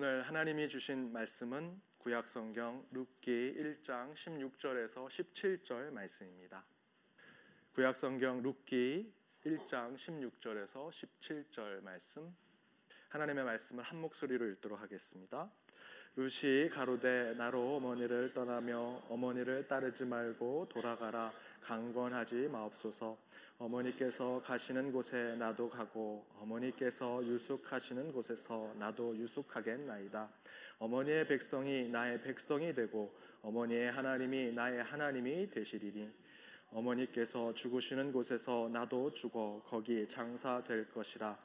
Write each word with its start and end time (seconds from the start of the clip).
오늘 0.00 0.22
하나님이 0.22 0.68
주신 0.68 1.12
말씀은 1.12 1.80
구약 1.98 2.28
성경 2.28 2.86
룻기 2.92 3.56
1장 3.58 4.14
16절에서 4.14 5.08
17절 5.08 5.90
말씀입니다. 5.90 6.64
구약 7.72 7.96
성경 7.96 8.40
룻기 8.40 9.12
1장 9.44 9.96
16절에서 9.96 10.88
17절 10.90 11.82
말씀 11.82 12.32
하나님의 13.08 13.42
말씀을 13.42 13.82
한 13.82 14.00
목소리로 14.00 14.46
읽도록 14.50 14.80
하겠습니다. 14.80 15.50
루시 16.14 16.70
가로되 16.72 17.34
나로 17.34 17.74
어머니를 17.74 18.32
떠나며 18.32 19.02
어머니를 19.08 19.66
따르지 19.66 20.04
말고 20.04 20.68
돌아가라 20.68 21.32
강권하지 21.62 22.48
마옵소서 22.52 23.18
어머니께서 23.58 24.40
가시는 24.44 24.92
곳에 24.92 25.34
나도 25.36 25.68
가고 25.68 26.24
어머니께서 26.38 27.24
유숙하시는 27.24 28.12
곳에서 28.12 28.72
나도 28.78 29.16
유숙하겠나이다 29.16 30.28
어머니의 30.78 31.26
백성이 31.26 31.88
나의 31.88 32.22
백성이 32.22 32.72
되고 32.72 33.12
어머니의 33.42 33.90
하나님이 33.90 34.52
나의 34.52 34.84
하나님이 34.84 35.50
되시리니 35.50 36.08
어머니께서 36.70 37.52
죽으시는 37.54 38.12
곳에서 38.12 38.68
나도 38.72 39.12
죽어 39.12 39.62
거기 39.66 40.06
장사될 40.06 40.90
것이라 40.90 41.36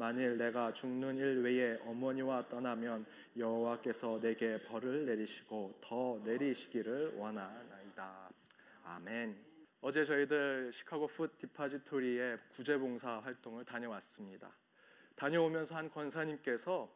만일 0.00 0.38
내가 0.38 0.72
죽는 0.72 1.18
일 1.18 1.42
외에 1.42 1.78
어머니와 1.84 2.48
떠나면 2.48 3.04
여호와께서 3.36 4.18
내게 4.18 4.58
벌을 4.62 5.04
내리시고 5.04 5.78
더 5.82 6.18
내리시기를 6.24 7.16
원하나이다. 7.16 8.30
아멘. 8.82 9.49
어제 9.82 10.04
저희들 10.04 10.70
시카고 10.74 11.06
Food 11.06 11.38
Depository의 11.38 12.38
구제봉사 12.50 13.20
활동을 13.20 13.64
다녀왔습니다. 13.64 14.54
다녀오면서 15.16 15.74
한 15.74 15.88
권사님께서 15.88 16.94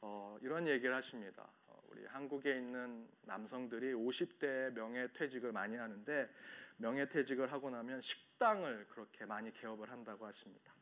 어, 0.00 0.38
이런 0.40 0.66
얘기를 0.66 0.94
하십니다. 0.94 1.46
어, 1.66 1.78
우리 1.90 2.06
한국에 2.06 2.56
있는 2.56 3.06
남성들이 3.20 3.92
50대 3.92 4.72
명예퇴직을 4.72 5.52
많이 5.52 5.76
하는데 5.76 6.30
명예퇴직을 6.78 7.52
하고 7.52 7.68
나면 7.68 8.00
식당을 8.00 8.86
그렇게 8.88 9.26
많이 9.26 9.52
개업을 9.52 9.90
한다고 9.90 10.24
하십니다. 10.24 10.72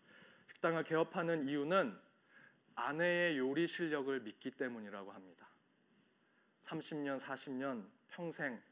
식당을 0.53 0.85
개업하는 0.85 1.49
이유는 1.49 1.99
아내의 2.77 3.39
요리 3.39 3.67
실력을 3.67 4.21
믿기 4.21 4.53
때문이라고 4.53 5.11
합니다. 5.11 5.49
30년, 6.63 7.19
40년 7.19 7.89
평생 8.07 8.63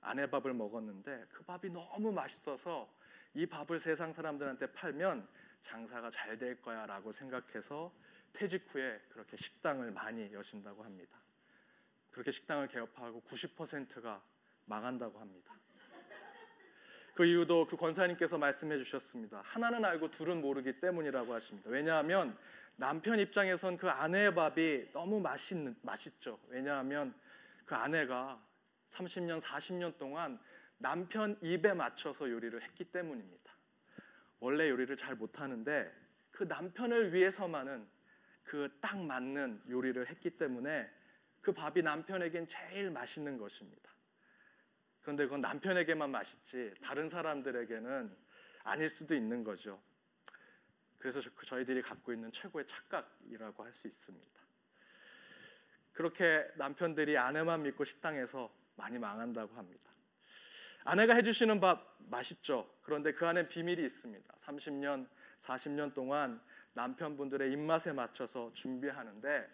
아내 0.00 0.28
밥을 0.28 0.54
먹었는데 0.54 1.26
그 1.30 1.42
밥이 1.44 1.72
너무 1.72 2.12
맛있어서 2.12 2.92
이 3.34 3.46
밥을 3.46 3.78
세상 3.78 4.12
사람들한테 4.12 4.72
팔면 4.72 5.28
장사가 5.62 6.10
잘 6.10 6.38
될 6.38 6.60
거야라고 6.62 7.12
생각해서 7.12 7.92
퇴직 8.32 8.64
후에 8.68 9.00
그렇게 9.08 9.36
식당을 9.36 9.90
많이 9.90 10.32
여신다고 10.32 10.84
합니다. 10.84 11.18
그렇게 12.10 12.30
식당을 12.30 12.68
개업하고 12.68 13.22
90%가 13.22 14.22
망한다고 14.66 15.18
합니다. 15.18 15.54
그 17.14 17.24
이유도 17.24 17.66
그 17.66 17.76
권사님께서 17.76 18.38
말씀해 18.38 18.78
주셨습니다. 18.78 19.40
하나는 19.44 19.84
알고 19.84 20.10
둘은 20.12 20.40
모르기 20.40 20.78
때문이라고 20.78 21.34
하십니다. 21.34 21.68
왜냐하면 21.68 22.36
남편 22.76 23.18
입장에선 23.18 23.76
그 23.76 23.90
아내의 23.90 24.34
밥이 24.36 24.92
너무 24.92 25.18
맛있는 25.18 25.74
맛있죠. 25.82 26.38
왜냐하면 26.48 27.12
그 27.64 27.74
아내가 27.74 28.40
30년, 28.90 29.40
40년 29.40 29.96
동안 29.98 30.38
남편 30.78 31.36
입에 31.42 31.74
맞춰서 31.74 32.30
요리를 32.30 32.62
했기 32.62 32.84
때문입니다. 32.84 33.52
원래 34.40 34.68
요리를 34.70 34.96
잘 34.96 35.16
못하는데 35.16 35.92
그 36.30 36.44
남편을 36.44 37.12
위해서만은 37.12 37.88
그 38.44 38.68
딱 38.80 38.98
맞는 38.98 39.62
요리를 39.68 40.06
했기 40.08 40.30
때문에 40.30 40.90
그 41.42 41.52
밥이 41.52 41.82
남편에겐 41.82 42.48
제일 42.48 42.90
맛있는 42.90 43.36
것입니다. 43.36 43.90
그런데 45.02 45.24
그건 45.24 45.40
남편에게만 45.40 46.10
맛있지 46.10 46.72
다른 46.82 47.08
사람들에게는 47.08 48.16
아닐 48.64 48.88
수도 48.88 49.14
있는 49.14 49.44
거죠. 49.44 49.80
그래서 50.98 51.20
저희들이 51.20 51.82
갖고 51.82 52.12
있는 52.12 52.30
최고의 52.32 52.66
착각이라고 52.66 53.64
할 53.64 53.72
수 53.72 53.86
있습니다. 53.86 54.38
그렇게 55.92 56.48
남편들이 56.56 57.18
아내만 57.18 57.62
믿고 57.62 57.84
식당에서 57.84 58.52
많이 58.78 58.96
망한다고 58.98 59.54
합니다. 59.56 59.90
아내가 60.84 61.14
해주시는 61.14 61.60
밥 61.60 61.96
맛있죠. 61.98 62.70
그런데 62.82 63.12
그 63.12 63.26
안에 63.26 63.48
비밀이 63.48 63.84
있습니다. 63.84 64.34
30년, 64.36 65.06
40년 65.40 65.92
동안 65.92 66.40
남편분들의 66.72 67.52
입맛에 67.52 67.92
맞춰서 67.92 68.50
준비하는데 68.54 69.50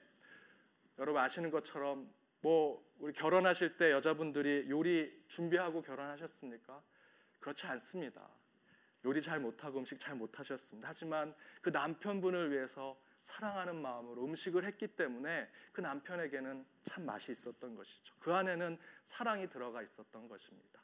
여러분 0.98 1.20
아시는 1.20 1.50
것처럼 1.50 2.08
뭐 2.40 2.84
우리 2.98 3.12
결혼하실 3.12 3.78
때 3.78 3.90
여자분들이 3.90 4.66
요리 4.68 5.24
준비하고 5.26 5.82
결혼하셨습니까? 5.82 6.82
그렇지 7.40 7.66
않습니다. 7.66 8.28
요리 9.04 9.20
잘 9.20 9.40
못하고 9.40 9.78
음식 9.78 9.98
잘 9.98 10.14
못하셨습니다. 10.14 10.88
하지만 10.88 11.34
그 11.62 11.70
남편분을 11.70 12.52
위해서 12.52 12.96
사랑하는 13.24 13.80
마음으로 13.80 14.22
음식을 14.24 14.64
했기 14.66 14.86
때문에 14.86 15.50
그 15.72 15.80
남편에게는 15.80 16.64
참 16.84 17.06
맛이 17.06 17.32
있었던 17.32 17.74
것이죠. 17.74 18.14
그 18.20 18.32
안에는 18.32 18.78
사랑이 19.02 19.48
들어가 19.48 19.82
있었던 19.82 20.28
것입니다. 20.28 20.80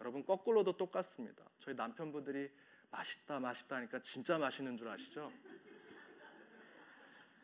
여러분 0.00 0.24
거꾸로도 0.24 0.76
똑같습니다. 0.76 1.44
저희 1.58 1.74
남편분들이 1.74 2.50
맛있다 2.90 3.40
맛있다 3.40 3.76
하니까 3.76 4.00
진짜 4.00 4.38
맛있는 4.38 4.76
줄 4.76 4.88
아시죠? 4.88 5.32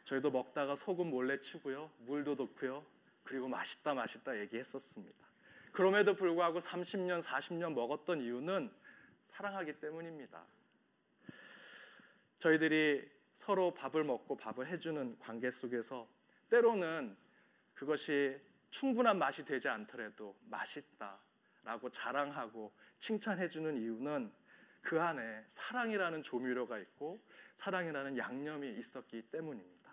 저희도 0.05 0.31
먹다가 0.31 0.77
소금 0.77 1.11
몰래 1.11 1.41
치고요. 1.41 1.91
물도 1.99 2.37
넣고요. 2.37 2.87
그리고 3.25 3.49
맛있다 3.49 3.93
맛있다 3.93 4.39
얘기했었습니다. 4.39 5.27
그럼에도 5.73 6.15
불구하고 6.15 6.61
30년 6.61 7.21
40년 7.23 7.75
먹었던 7.75 8.21
이유는 8.21 8.73
사랑하기 9.27 9.81
때문입니다. 9.81 10.47
저희들이 12.39 13.16
서로 13.47 13.73
밥을 13.73 14.03
먹고 14.03 14.37
밥을 14.37 14.67
해주는 14.67 15.21
관계 15.21 15.53
속에서 15.53 16.09
때로는 16.51 17.17
그것이 17.75 18.41
충분한 18.71 19.21
맛이 19.21 19.45
되지 19.45 19.69
않더라도 19.69 20.35
맛있다라고 20.51 21.89
자랑하고 21.93 22.73
칭찬해주는 22.99 23.77
이유는 23.77 24.33
그 24.83 25.01
안에 25.01 25.45
사랑이라는 25.47 26.25
조미료가 26.25 26.79
있고 26.79 27.21
사랑이라는 27.55 28.19
양념이 28.19 28.69
있었기 28.81 29.23
때문입니다. 29.31 29.93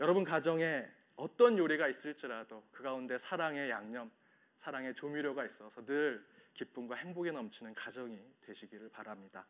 여러분 0.00 0.24
가정에 0.24 0.88
어떤 1.16 1.58
요리가 1.58 1.86
있을지라도 1.86 2.64
그 2.72 2.82
가운데 2.82 3.18
사랑의 3.18 3.68
양념, 3.68 4.10
사랑의 4.56 4.94
조미료가 4.94 5.44
있어서 5.44 5.84
늘 5.84 6.26
기쁨과 6.54 6.94
행복이 6.94 7.30
넘치는 7.30 7.74
가정이 7.74 8.18
되시기를 8.40 8.88
바랍니다. 8.88 9.46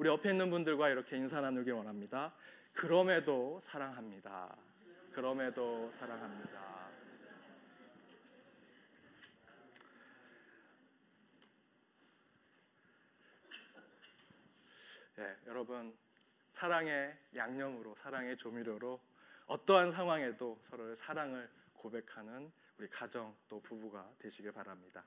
우리 0.00 0.08
옆에 0.08 0.30
있는 0.30 0.48
분들과 0.48 0.88
이렇게 0.88 1.18
인사 1.18 1.42
나누길 1.42 1.74
원합니다. 1.74 2.32
그럼에도 2.72 3.60
사랑합니다. 3.60 4.56
그럼에도 5.12 5.90
사랑합니다. 5.92 6.88
예, 15.18 15.36
여러분 15.46 15.94
사랑의 16.50 17.14
양념으로 17.36 17.94
사랑의 17.96 18.38
조미료로 18.38 18.98
어떠한 19.48 19.90
상황에도 19.90 20.56
서로의 20.62 20.96
사랑을 20.96 21.46
고백하는 21.74 22.50
우리 22.78 22.88
가정 22.88 23.36
또 23.50 23.60
부부가 23.60 24.10
되시길 24.18 24.50
바랍니다. 24.52 25.04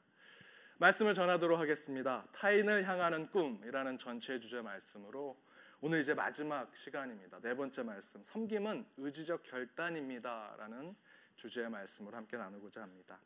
말씀을 0.78 1.13
전하도록 1.13 1.59
하겠습니다. 1.59 2.25
타인을 2.34 2.88
향하는 2.88 3.29
꿈이라는 3.29 3.97
전체 3.97 4.39
주제 4.39 4.61
말씀으로 4.61 5.38
오늘 5.81 6.00
이제 6.00 6.13
마지막 6.13 6.75
시간입니다. 6.75 7.39
네 7.41 7.53
번째 7.56 7.84
말씀, 7.84 8.23
섬김은 8.23 8.85
의지적 8.97 9.44
결단입니다라는 9.44 10.95
주제의 11.36 11.69
말씀을 11.69 12.13
함께 12.15 12.38
나누고자 12.38 12.81
합니다. 12.81 13.19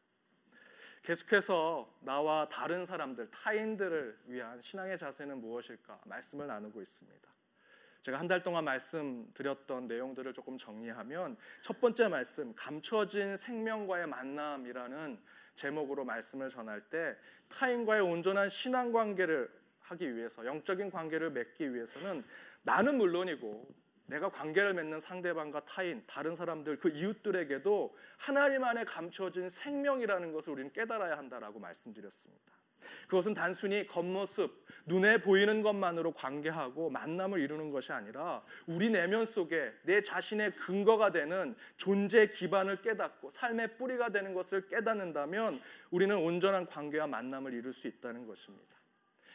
계속해서 1.04 1.98
나와 2.02 2.50
다른 2.50 2.86
사람들, 2.86 3.30
타인들을 3.32 4.20
위한 4.26 4.62
신앙의 4.62 4.98
자세는 4.98 5.40
무엇일까 5.40 6.02
말씀을 6.06 6.48
나누고 6.48 6.82
있습니다. 6.82 7.28
제가 8.02 8.20
한 8.20 8.28
달 8.28 8.42
동안 8.42 8.64
말씀드렸던 8.64 9.88
내용들을 9.88 10.34
조금 10.34 10.58
정리하면 10.58 11.38
첫 11.62 11.80
번째 11.82 12.08
말씀 12.08 12.54
감춰진 12.56 13.36
생명과의 13.38 14.08
만남이라는 14.08 15.20
제목으로 15.56 16.06
말씀을 16.06 16.50
전할 16.50 16.82
때 16.82 17.18
타인과의 17.50 18.02
온전한 18.02 18.50
신앙 18.50 18.92
관계를 18.92 19.50
하기 19.82 20.16
위해서 20.16 20.46
영적인 20.46 20.92
관계를 20.92 21.32
맺기 21.32 21.74
위해서는 21.74 22.24
나는 22.64 22.98
물론이고 22.98 23.68
내가 24.08 24.30
관계를 24.30 24.74
맺는 24.74 25.00
상대방과 25.00 25.66
타인, 25.66 26.04
다른 26.08 26.36
사람들, 26.36 26.80
그 26.80 26.90
이웃들에게도 26.90 27.98
하나님 28.18 28.64
안에 28.64 28.86
감춰진 28.86 29.50
생명이라는 29.50 30.32
것을 30.32 30.54
우리는 30.54 30.72
깨달아야 30.72 31.18
한다라고 31.18 31.60
말씀드렸습니다. 31.60 32.57
그것은 33.08 33.34
단순히 33.34 33.86
겉모습, 33.88 34.66
눈에 34.86 35.22
보이는 35.22 35.62
것만으로 35.62 36.14
관계하고 36.14 36.90
만남을 36.90 37.40
이루는 37.40 37.72
것이 37.72 37.92
아니라 37.92 38.42
우리 38.66 38.90
내면 38.90 39.26
속에 39.26 39.74
내 39.84 40.02
자신의 40.02 40.56
근거가 40.56 41.12
되는 41.12 41.56
존재 41.76 42.28
기반을 42.28 42.82
깨닫고 42.82 43.30
삶의 43.32 43.78
뿌리가 43.78 44.10
되는 44.10 44.34
것을 44.34 44.68
깨닫는다면 44.68 45.62
우리는 45.92 46.16
온전한 46.16 46.66
관계와 46.66 47.08
만남을 47.08 47.54
이룰 47.54 47.74
수 47.74 47.88
있다는 47.88 48.26
것입니다. 48.28 48.78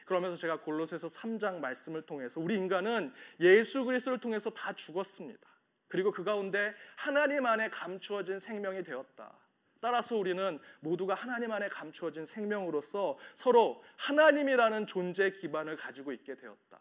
그러면서 0.06 0.36
제가 0.36 0.60
골로새서 0.60 1.08
3장 1.08 1.60
말씀을 1.60 2.02
통해서 2.02 2.40
우리 2.40 2.54
인간은 2.54 3.12
예수 3.40 3.84
그리스도를 3.84 4.18
통해서 4.18 4.50
다 4.50 4.72
죽었습니다. 4.72 5.48
그리고 5.88 6.10
그 6.10 6.24
가운데 6.24 6.74
하나님 6.96 7.44
안에 7.44 7.68
감추어진 7.68 8.38
생명이 8.38 8.82
되었다. 8.82 9.41
따라서 9.82 10.16
우리는 10.16 10.60
모두가 10.78 11.14
하나님 11.14 11.50
안에 11.50 11.68
감추어진 11.68 12.24
생명으로서 12.24 13.18
서로 13.34 13.82
하나님이라는 13.96 14.86
존재 14.86 15.32
기반을 15.32 15.76
가지고 15.76 16.12
있게 16.12 16.36
되었다. 16.36 16.78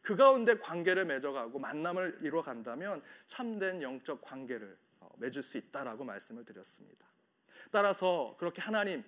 그 0.00 0.16
가운데 0.16 0.56
관계를 0.56 1.04
맺어가고 1.04 1.58
만남을 1.58 2.20
이루어 2.22 2.40
간다면 2.40 3.02
참된 3.28 3.82
영적 3.82 4.22
관계를 4.22 4.74
어, 5.00 5.10
맺을 5.18 5.42
수 5.42 5.58
있다라고 5.58 6.02
말씀을 6.04 6.46
드렸습니다. 6.46 7.04
따라서 7.70 8.34
그렇게 8.38 8.62
하나님 8.62 9.04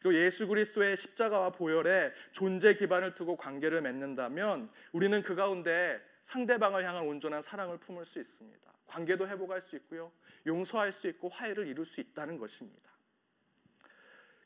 그리고 0.00 0.18
예수 0.18 0.48
그리스도의 0.48 0.96
십자가와 0.96 1.50
보혈에 1.50 2.12
존재 2.32 2.74
기반을 2.74 3.14
두고 3.14 3.36
관계를 3.36 3.80
맺는다면 3.82 4.68
우리는 4.90 5.22
그 5.22 5.36
가운데 5.36 6.02
상대방을 6.22 6.84
향한 6.84 7.04
온전한 7.06 7.42
사랑을 7.42 7.78
품을 7.78 8.04
수 8.04 8.18
있습니다. 8.18 8.72
관계도 8.86 9.28
회복할 9.28 9.60
수 9.60 9.76
있고요. 9.76 10.10
용서할 10.46 10.92
수 10.92 11.08
있고 11.08 11.28
화해를 11.28 11.66
이룰 11.66 11.84
수 11.84 12.00
있다는 12.00 12.38
것입니다. 12.38 12.90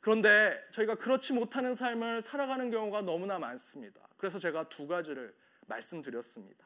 그런데 0.01 0.63
저희가 0.71 0.95
그렇지 0.95 1.33
못하는 1.33 1.75
삶을 1.75 2.23
살아가는 2.23 2.71
경우가 2.71 3.03
너무나 3.03 3.39
많습니다. 3.39 4.01
그래서 4.17 4.39
제가 4.39 4.69
두 4.69 4.87
가지를 4.87 5.35
말씀드렸습니다. 5.67 6.65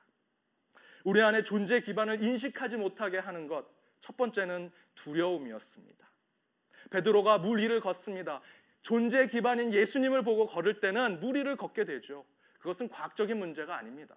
우리 1.04 1.22
안에 1.22 1.42
존재 1.42 1.80
기반을 1.80 2.22
인식하지 2.22 2.76
못하게 2.76 3.18
하는 3.18 3.48
것. 3.48 3.66
첫 4.00 4.16
번째는 4.16 4.70
두려움이었습니다. 4.94 6.10
베드로가 6.90 7.38
물 7.38 7.60
위를 7.60 7.80
걷습니다. 7.80 8.42
존재 8.82 9.26
기반인 9.26 9.72
예수님을 9.72 10.22
보고 10.22 10.46
걸을 10.46 10.80
때는 10.80 11.20
물 11.20 11.36
위를 11.36 11.56
걷게 11.56 11.84
되죠. 11.84 12.26
그것은 12.58 12.88
과학적인 12.88 13.38
문제가 13.38 13.76
아닙니다. 13.76 14.16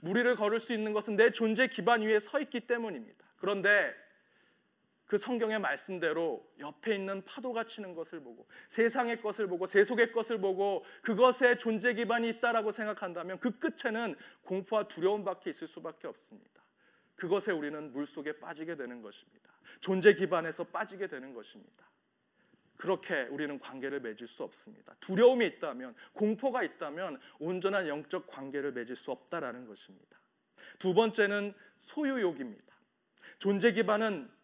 물 0.00 0.18
위를 0.18 0.36
걸을 0.36 0.60
수 0.60 0.72
있는 0.72 0.92
것은 0.92 1.16
내 1.16 1.30
존재 1.30 1.68
기반 1.68 2.02
위에 2.02 2.18
서 2.20 2.40
있기 2.40 2.60
때문입니다. 2.66 3.24
그런데 3.36 3.94
그 5.06 5.16
성경의 5.18 5.60
말씀대로 5.60 6.44
옆에 6.58 6.96
있는 6.96 7.22
파도가 7.24 7.64
치는 7.64 7.94
것을 7.94 8.20
보고 8.20 8.46
세상의 8.68 9.22
것을 9.22 9.46
보고 9.46 9.66
세속의 9.66 10.12
것을 10.12 10.40
보고 10.40 10.84
그것에 11.02 11.56
존재 11.56 11.94
기반이 11.94 12.28
있다라고 12.30 12.72
생각한다면 12.72 13.38
그 13.38 13.58
끝에는 13.58 14.16
공포와 14.42 14.88
두려움밖에 14.88 15.50
있을 15.50 15.68
수밖에 15.68 16.08
없습니다. 16.08 16.62
그것에 17.14 17.52
우리는 17.52 17.92
물속에 17.92 18.32
빠지게 18.40 18.76
되는 18.76 19.00
것입니다. 19.00 19.50
존재 19.80 20.14
기반에서 20.14 20.64
빠지게 20.64 21.06
되는 21.06 21.32
것입니다. 21.32 21.86
그렇게 22.76 23.22
우리는 23.22 23.58
관계를 23.58 24.00
맺을 24.00 24.26
수 24.26 24.42
없습니다. 24.42 24.94
두려움이 25.00 25.46
있다면, 25.46 25.94
공포가 26.12 26.62
있다면 26.62 27.18
온전한 27.38 27.88
영적 27.88 28.26
관계를 28.26 28.72
맺을 28.72 28.96
수 28.96 29.10
없다라는 29.12 29.66
것입니다. 29.66 30.18
두 30.78 30.92
번째는 30.92 31.54
소유욕입니다. 31.80 32.74
존재 33.38 33.72
기반은 33.72 34.35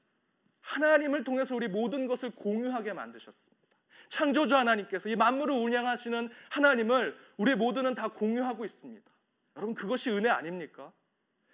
하나님을 0.62 1.24
통해서 1.24 1.54
우리 1.54 1.68
모든 1.68 2.06
것을 2.06 2.30
공유하게 2.30 2.92
만드셨습니다. 2.92 3.62
창조주 4.08 4.56
하나님께서 4.56 5.08
이 5.08 5.16
만물을 5.16 5.54
운영하시는 5.54 6.30
하나님을 6.50 7.16
우리 7.36 7.54
모두는 7.54 7.94
다 7.94 8.08
공유하고 8.08 8.64
있습니다. 8.64 9.10
여러분 9.56 9.74
그것이 9.74 10.10
은혜 10.10 10.28
아닙니까? 10.28 10.92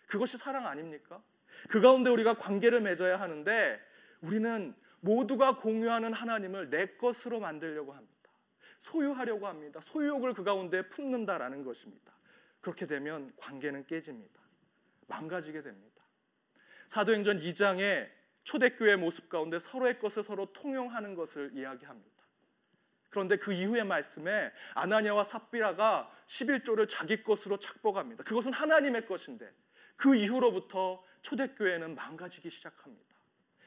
그것이 0.07 0.39
사랑 0.39 0.67
아닙니까? 0.67 1.23
그 1.69 1.81
가운데 1.81 2.11
우리가 2.11 2.35
관계를 2.35 2.81
맺어야 2.81 3.21
하는데 3.21 3.81
우리는 4.21 4.75
모두가 5.01 5.57
공유하는 5.57 6.13
하나님을 6.13 6.71
내 6.71 6.87
것으로 6.97 7.41
만들려고 7.41 7.93
합니다. 7.93 8.15
소유하려고 8.81 9.47
합니다. 9.47 9.81
소유욕을 9.83 10.35
그 10.35 10.45
가운데 10.45 10.89
품는다라는 10.89 11.65
것입니다. 11.65 12.13
그렇게 12.61 12.87
되면 12.87 13.33
관계는 13.37 13.87
깨집니다. 13.87 14.41
망가지게 15.07 15.63
됩니다. 15.63 16.03
사도행전 16.89 17.41
2장에 17.41 18.09
초대교회 18.49 18.97
모습 18.97 19.29
가운데 19.29 19.59
서로의 19.59 19.99
것을 19.99 20.25
서로 20.25 20.51
통용하는 20.55 21.15
것을 21.15 21.51
이야기합니다. 21.53 22.25
그런데 23.11 23.37
그 23.37 23.53
이후의 23.53 23.85
말씀에 23.85 24.51
아나니아와 24.75 25.25
삽비라가 25.25 26.11
11조를 26.27 26.89
자기 26.89 27.23
것으로 27.23 27.59
착복합니다. 27.59 28.25
그것은 28.25 28.55
하나님의 28.55 29.05
것인데 29.05 29.53
그 29.97 30.17
이후로부터 30.17 31.05
초대교회는 31.21 31.95
망가지기 31.95 32.49
시작합니다. 32.49 33.17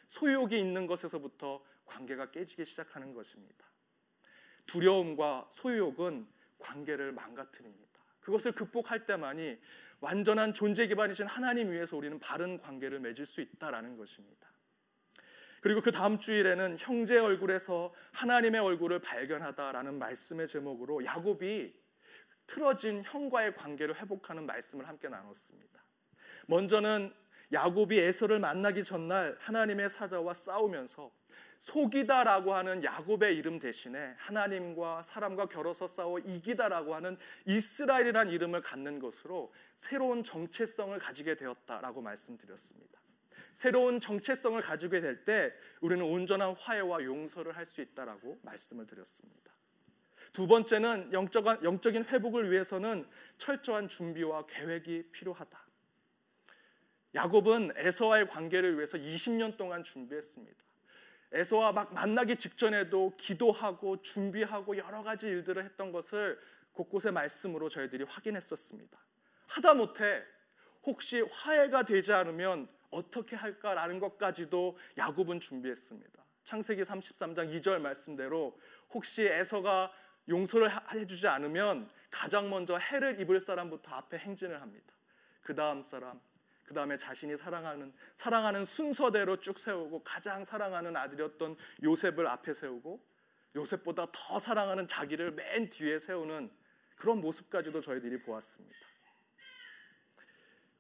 소유욕이 0.07 0.59
있는 0.59 0.87
것에서부터 0.87 1.63
관계가 1.85 2.31
깨지기 2.31 2.65
시작하는 2.65 3.13
것입니다. 3.13 3.67
두려움과 4.65 5.47
소유욕은 5.51 6.27
관계를 6.57 7.11
망가뜨립니다. 7.11 8.01
그것을 8.19 8.53
극복할 8.53 9.05
때만이 9.05 9.59
완전한 9.99 10.55
존재 10.55 10.87
기반이신 10.87 11.27
하나님 11.27 11.71
위에서 11.71 11.97
우리는 11.97 12.17
바른 12.17 12.57
관계를 12.57 12.99
맺을 12.99 13.27
수 13.27 13.41
있다라는 13.41 13.95
것입니다. 13.95 14.49
그리고 15.61 15.79
그 15.79 15.91
다음 15.91 16.19
주일에는 16.19 16.77
형제 16.79 17.17
얼굴에서 17.19 17.93
하나님의 18.11 18.59
얼굴을 18.59 18.99
발견하다라는 18.99 19.99
말씀의 19.99 20.47
제목으로 20.47 21.05
야곱이 21.05 21.73
틀어진 22.47 23.03
형과의 23.05 23.55
관계를 23.55 23.95
회복하는 23.95 24.45
말씀을 24.45 24.87
함께 24.87 25.07
나눴습니다. 25.07 25.81
먼저는 26.47 27.13
야곱이 27.53 27.99
에서를 27.99 28.39
만나기 28.39 28.83
전날 28.83 29.37
하나님의 29.39 29.89
사자와 29.89 30.33
싸우면서 30.33 31.11
속이다라고 31.59 32.55
하는 32.55 32.83
야곱의 32.83 33.37
이름 33.37 33.59
대신에 33.59 34.15
하나님과 34.17 35.03
사람과 35.03 35.45
겨뤄서 35.45 35.85
싸워 35.85 36.17
이기다라고 36.17 36.95
하는 36.95 37.17
이스라엘이란 37.45 38.29
이름을 38.29 38.61
갖는 38.61 38.99
것으로 38.99 39.53
새로운 39.75 40.23
정체성을 40.23 40.97
가지게 40.97 41.35
되었다라고 41.35 42.01
말씀드렸습니다. 42.01 43.00
새로운 43.53 43.99
정체성을 43.99 44.61
가지게 44.61 45.01
될 45.01 45.25
때 45.25 45.53
우리는 45.81 46.03
온전한 46.03 46.55
화해와 46.55 47.03
용서를 47.03 47.55
할 47.55 47.65
수 47.65 47.81
있다라고 47.81 48.39
말씀을 48.43 48.85
드렸습니다. 48.85 49.51
두 50.33 50.47
번째는 50.47 51.11
영적, 51.13 51.63
영적인 51.63 52.05
회복을 52.05 52.51
위해서는 52.51 53.05
철저한 53.37 53.89
준비와 53.89 54.45
계획이 54.47 55.11
필요하다. 55.11 55.59
야곱은 57.13 57.73
에서와의 57.75 58.29
관계를 58.29 58.77
위해서 58.77 58.97
20년 58.97 59.57
동안 59.57 59.83
준비했습니다. 59.83 60.63
에서와 61.33 61.71
막 61.71 61.93
만나기 61.93 62.35
직전에도 62.37 63.13
기도하고 63.17 64.01
준비하고 64.01 64.77
여러 64.77 65.03
가지 65.03 65.27
일들을 65.27 65.63
했던 65.63 65.91
것을 65.91 66.39
곳곳의 66.73 67.11
말씀으로 67.11 67.69
저희들이 67.69 68.05
확인했었습니다. 68.05 68.97
하다못해 69.47 70.23
혹시 70.83 71.21
화해가 71.21 71.83
되지 71.83 72.11
않으면 72.13 72.67
어떻게 72.91 73.35
할까라는 73.35 73.99
것까지도 73.99 74.77
야곱은 74.97 75.39
준비했습니다. 75.39 76.23
창세기 76.43 76.81
33장 76.83 77.59
2절 77.59 77.81
말씀대로 77.81 78.59
혹시 78.93 79.23
에서가 79.23 79.91
용서를 80.27 80.69
해주지 80.93 81.27
않으면 81.27 81.89
가장 82.09 82.49
먼저 82.49 82.77
해를 82.77 83.19
입을 83.19 83.39
사람부터 83.39 83.91
앞에 83.91 84.17
행진을 84.17 84.61
합니다. 84.61 84.93
그 85.41 85.55
다음 85.55 85.81
사람, 85.81 86.19
그 86.63 86.73
다음에 86.73 86.97
자신이 86.97 87.35
사랑하는 87.37 87.93
사랑하는 88.15 88.65
순서대로 88.65 89.39
쭉 89.39 89.57
세우고 89.57 90.03
가장 90.03 90.43
사랑하는 90.43 90.95
아들이었던 90.95 91.55
요셉을 91.83 92.27
앞에 92.27 92.53
세우고 92.53 93.03
요셉보다 93.55 94.07
더 94.11 94.39
사랑하는 94.39 94.87
자기를 94.87 95.31
맨 95.31 95.69
뒤에 95.69 95.99
세우는 95.99 96.51
그런 96.95 97.19
모습까지도 97.19 97.81
저희들이 97.81 98.21
보았습니다. 98.21 98.77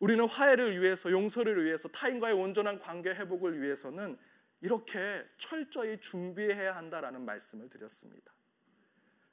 우리는 0.01 0.27
화해를 0.27 0.81
위해서 0.81 1.11
용서를 1.11 1.63
위해서 1.63 1.87
타인과의 1.87 2.33
온전한 2.33 2.79
관계 2.79 3.11
회복을 3.11 3.61
위해서는 3.61 4.17
이렇게 4.59 5.23
철저히 5.37 5.99
준비해야 5.99 6.75
한다라는 6.75 7.23
말씀을 7.23 7.69
드렸습니다. 7.69 8.33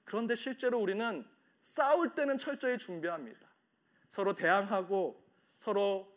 그런데 0.04 0.36
실제로 0.36 0.78
우리는 0.78 1.26
싸울 1.62 2.14
때는 2.14 2.36
철저히 2.36 2.76
준비합니다. 2.76 3.48
서로 4.10 4.34
대항하고 4.34 5.26
서로 5.56 6.14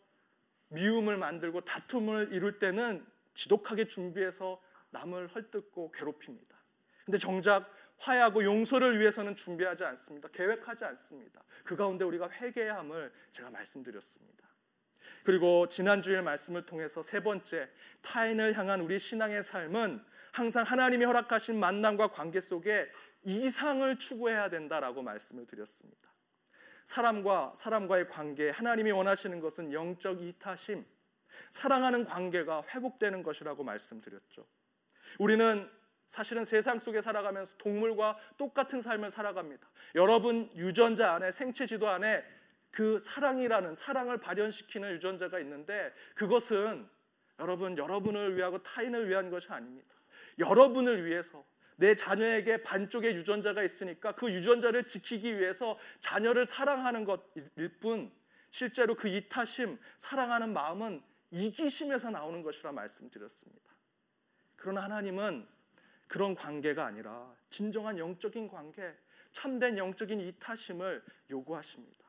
미움을 0.68 1.16
만들고 1.16 1.62
다툼을 1.62 2.28
이룰 2.32 2.58
때는 2.58 3.06
지독하게 3.34 3.88
준비해서 3.88 4.62
남을 4.90 5.28
헐뜯고 5.28 5.92
괴롭힙니다. 5.92 6.58
근데 7.06 7.16
정작 7.16 7.70
화해하고 7.98 8.44
용서를 8.44 8.98
위해서는 8.98 9.36
준비하지 9.36 9.84
않습니다. 9.84 10.28
계획하지 10.28 10.84
않습니다. 10.84 11.42
그 11.64 11.76
가운데 11.76 12.04
우리가 12.04 12.30
회개해야 12.30 12.76
함을 12.78 13.12
제가 13.30 13.50
말씀드렸습니다. 13.50 14.48
그리고 15.24 15.68
지난주일 15.68 16.22
말씀을 16.22 16.66
통해서 16.66 17.02
세 17.02 17.22
번째 17.22 17.68
타인을 18.02 18.56
향한 18.58 18.80
우리 18.80 18.98
신앙의 18.98 19.44
삶은 19.44 20.04
항상 20.32 20.64
하나님이 20.64 21.04
허락하신 21.04 21.58
만남과 21.58 22.08
관계 22.08 22.40
속에 22.40 22.90
이상을 23.24 23.98
추구해야 23.98 24.48
된다라고 24.48 25.02
말씀을 25.02 25.46
드렸습니다. 25.46 26.10
사람과 26.86 27.52
사람과의 27.56 28.08
관계, 28.08 28.50
하나님이 28.50 28.90
원하시는 28.90 29.40
것은 29.40 29.72
영적 29.72 30.20
이타심, 30.20 30.84
사랑하는 31.50 32.04
관계가 32.04 32.64
회복되는 32.68 33.22
것이라고 33.22 33.62
말씀드렸죠. 33.62 34.46
우리는 35.18 35.70
사실은 36.12 36.44
세상 36.44 36.78
속에 36.78 37.00
살아가면서 37.00 37.52
동물과 37.56 38.18
똑같은 38.36 38.82
삶을 38.82 39.10
살아갑니다. 39.10 39.66
여러분 39.94 40.50
유전자 40.54 41.14
안에 41.14 41.32
생체 41.32 41.64
지도 41.64 41.88
안에 41.88 42.22
그 42.70 42.98
사랑이라는 42.98 43.74
사랑을 43.74 44.18
발현시키는 44.18 44.92
유전자가 44.92 45.40
있는데 45.40 45.90
그것은 46.14 46.86
여러분 47.38 47.78
여러분을 47.78 48.36
위하고 48.36 48.62
타인을 48.62 49.08
위한 49.08 49.30
것이 49.30 49.50
아닙니다. 49.50 49.88
여러분을 50.38 51.06
위해서 51.06 51.42
내 51.76 51.94
자녀에게 51.94 52.62
반쪽의 52.62 53.14
유전자가 53.14 53.62
있으니까 53.62 54.14
그 54.14 54.30
유전자를 54.30 54.84
지키기 54.84 55.38
위해서 55.38 55.78
자녀를 56.00 56.44
사랑하는 56.44 57.06
것일 57.06 57.78
뿐 57.80 58.12
실제로 58.50 58.96
그 58.96 59.08
이타심, 59.08 59.78
사랑하는 59.96 60.52
마음은 60.52 61.02
이기심에서 61.30 62.10
나오는 62.10 62.42
것이라 62.42 62.70
말씀드렸습니다. 62.72 63.72
그러나 64.56 64.82
하나님은 64.82 65.51
그런 66.12 66.34
관계가 66.34 66.84
아니라 66.84 67.34
진정한 67.48 67.96
영적인 67.96 68.46
관계, 68.46 68.94
참된 69.32 69.78
영적인 69.78 70.20
이타심을 70.20 71.02
요구하십니다. 71.30 72.04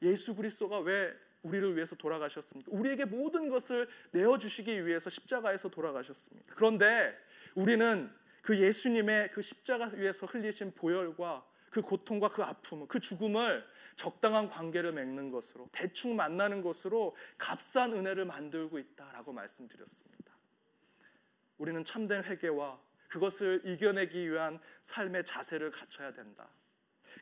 예수 0.00 0.34
그리스도가 0.34 0.78
왜 0.78 1.12
우리를 1.42 1.76
위해서 1.76 1.94
돌아가셨습니까? 1.94 2.72
우리에게 2.72 3.04
모든 3.04 3.50
것을 3.50 3.86
내어 4.12 4.38
주시기 4.38 4.86
위해서 4.86 5.10
십자가에서 5.10 5.68
돌아가셨습니다. 5.68 6.54
그런데 6.56 7.14
우리는 7.54 8.10
그 8.40 8.58
예수님의 8.58 9.32
그 9.32 9.42
십자가 9.42 9.90
위에서 9.92 10.24
흘리신 10.24 10.72
보혈과 10.72 11.46
그 11.68 11.82
고통과 11.82 12.30
그 12.30 12.42
아픔, 12.42 12.88
그 12.88 12.98
죽음을 12.98 13.62
적당한 13.94 14.48
관계를 14.48 14.90
맺는 14.92 15.30
것으로 15.30 15.68
대충 15.70 16.16
만나는 16.16 16.62
것으로 16.62 17.14
값싼 17.36 17.92
은혜를 17.92 18.24
만들고 18.24 18.78
있다라고 18.78 19.34
말씀드렸습니다. 19.34 20.32
우리는 21.58 21.84
참된 21.84 22.24
회개와 22.24 22.80
그것을 23.12 23.60
이겨내기 23.64 24.30
위한 24.30 24.58
삶의 24.84 25.26
자세를 25.26 25.70
갖춰야 25.70 26.14
된다. 26.14 26.48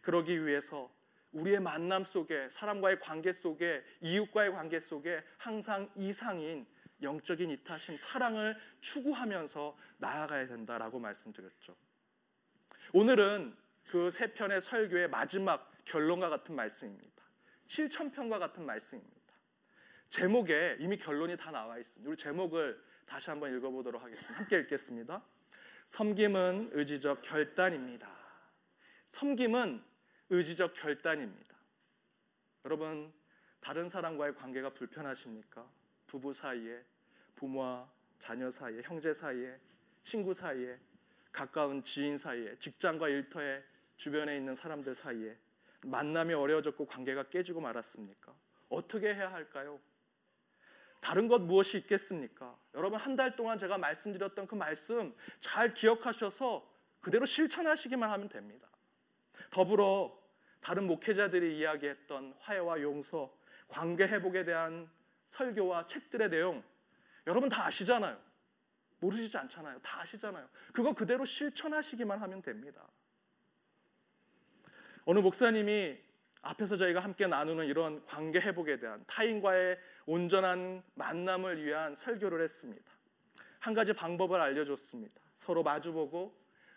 그러기 0.03 0.47
위해서 0.47 0.89
우리의 1.33 1.59
만남 1.59 2.05
속에 2.05 2.49
사람과의 2.49 3.01
관계 3.01 3.33
속에 3.33 3.85
이웃과의 4.01 4.53
관계 4.53 4.79
속에 4.79 5.25
항상 5.37 5.91
이상인 5.97 6.65
영적인 7.03 7.51
이타심, 7.51 7.97
사랑을 7.97 8.57
추구하면서 8.81 9.77
나아가야 9.99 10.47
된다라고 10.47 11.01
말씀드렸죠. 11.01 11.75
오늘은 12.93 13.57
그 13.91 14.11
세 14.11 14.33
편의 14.33 14.61
설교의 14.61 15.09
마지막 15.09 15.73
결론과 15.85 16.29
같은 16.29 16.55
말씀입니다. 16.55 17.25
실천편과 17.67 18.39
같은 18.39 18.65
말씀입니다. 18.65 19.35
제목에 20.09 20.77
이미 20.79 20.97
결론이 20.97 21.37
다 21.37 21.51
나와 21.51 21.79
있습니다. 21.79 22.09
우리 22.09 22.17
제목을 22.17 22.81
다시 23.07 23.31
한번 23.31 23.57
읽어보도록 23.57 24.01
하겠습니다. 24.01 24.35
함께 24.35 24.59
읽겠습니다. 24.59 25.21
섬김은 25.91 26.71
의지적 26.73 27.21
결단입니다. 27.23 28.09
섬김은 29.09 29.83
의지적 30.31 30.73
결단입니다. 30.75 31.57
여러분, 32.65 33.13
다른 33.59 33.89
사람과의 33.89 34.37
관계가 34.37 34.71
불편하십니까? 34.71 35.69
부부 36.07 36.33
사이에, 36.33 36.85
부모와 37.35 37.91
자녀 38.21 38.49
사이에, 38.49 38.83
형제 38.85 39.13
사이에, 39.13 39.59
친구 40.05 40.33
사이에, 40.33 40.79
가까운 41.33 41.83
지인 41.83 42.17
사이에, 42.17 42.57
직장과 42.61 43.09
일터에, 43.09 43.65
주변에 43.97 44.37
있는 44.37 44.55
사람들 44.55 44.95
사이에 44.95 45.37
만남이 45.83 46.33
어려워졌고 46.35 46.87
관계가 46.87 47.31
깨지고 47.31 47.61
말았습니까? 47.61 48.33
어떻게 48.69 49.13
해야 49.13 49.33
할까요? 49.33 49.81
다른 51.01 51.29
것 51.29 51.41
무엇이 51.41 51.79
있겠습니까? 51.79 52.57
여러분 52.75 52.99
한 52.99 53.17
달 53.17 53.35
동안 53.37 53.59
제가 53.59 53.79
말씀드렸던 53.79 54.47
그 54.47 54.55
말씀 54.55 55.15
잘 55.41 55.75
기억하셔서 55.75 56.69
그대로 57.01 57.27
실천하시기만 57.27 58.09
하면 58.11 58.29
됩니다. 58.29 58.69
더불어 59.51 60.19
다른 60.61 60.87
목회자들이 60.87 61.59
이야기했던 61.59 62.35
화해와 62.39 62.81
용서, 62.83 63.35
관계 63.69 64.07
회복에 64.07 64.45
대한 64.45 64.89
설교와 65.29 65.87
책들의 65.87 66.29
내용 66.29 66.63
여러분 67.27 67.49
다 67.49 67.67
아시잖아요. 67.67 68.19
모르시지 69.01 69.37
않잖아요. 69.39 69.79
다 69.81 70.03
아시잖아요. 70.03 70.47
그거 70.73 70.93
그대로 70.93 71.25
실천하시기만 71.25 72.21
하면 72.21 72.43
됩니다. 72.43 72.87
어느 75.05 75.19
목사님이 75.21 75.99
앞에서 76.43 76.77
저희가 76.77 77.01
함께 77.01 77.27
나누는 77.27 77.67
이런 77.67 78.05
관계 78.07 78.41
회복에 78.41 78.79
대한 78.79 79.03
타인과의 79.07 79.79
온전한 80.07 80.83
만남을 80.95 81.65
위한 81.65 81.95
설교를 81.95 82.43
했습니다. 82.43 82.91
한 83.59 83.75
가지 83.75 83.93
방법을 83.93 84.41
알려줬습니다. 84.41 85.21
서로 85.37 85.63
마주보고 85.63 86.35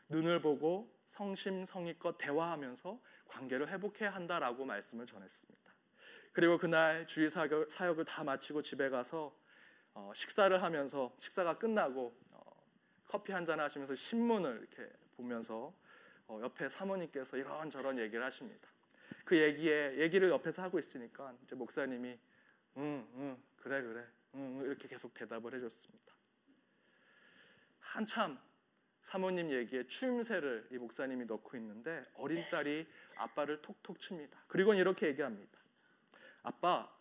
눈을 0.09 0.41
보고 0.41 0.93
성심성의껏 1.07 2.17
대화하면서 2.17 2.99
관계를 3.27 3.69
회복해야 3.69 4.13
한다라고 4.13 4.65
말씀을 4.65 5.05
전했습니다. 5.05 5.73
그리고 6.31 6.57
그날 6.57 7.07
주일 7.07 7.29
사역을 7.29 8.05
다 8.05 8.23
마치고 8.23 8.61
집에 8.61 8.89
가서 8.89 9.35
어, 9.93 10.11
식사를 10.15 10.61
하면서 10.61 11.13
식사가 11.17 11.57
끝나고 11.59 12.15
어, 12.31 12.41
커피 13.05 13.31
한 13.31 13.45
잔 13.45 13.59
하시면서 13.59 13.93
신문을 13.93 14.59
이렇게 14.59 14.91
보면서 15.15 15.73
어, 16.27 16.39
옆에 16.41 16.67
사모님께서 16.67 17.37
이런저런 17.37 17.99
얘기를 17.99 18.23
하십니다. 18.25 18.67
그 19.23 19.37
얘기에 19.37 19.97
얘기를 19.99 20.29
옆에서 20.29 20.63
하고 20.63 20.79
있으니까 20.79 21.33
이제 21.43 21.55
목사님이 21.55 22.17
응, 22.77 23.07
응, 23.15 23.43
그래, 23.57 23.81
그래, 23.81 24.05
응, 24.35 24.61
이렇게 24.65 24.87
계속 24.87 25.13
대답을 25.13 25.53
해줬습니다. 25.55 26.13
한참 27.79 28.39
사모님 29.01 29.51
얘기에 29.51 29.85
추임새를 29.85 30.69
이 30.71 30.77
목사님이 30.77 31.25
넣고 31.25 31.57
있는데 31.57 32.03
어린 32.15 32.43
딸이 32.49 32.87
아빠를 33.17 33.61
톡톡 33.61 33.99
칩니다. 33.99 34.43
그리고 34.47 34.73
이렇게 34.73 35.07
얘기합니다. 35.07 35.59
아빠, 36.41 36.91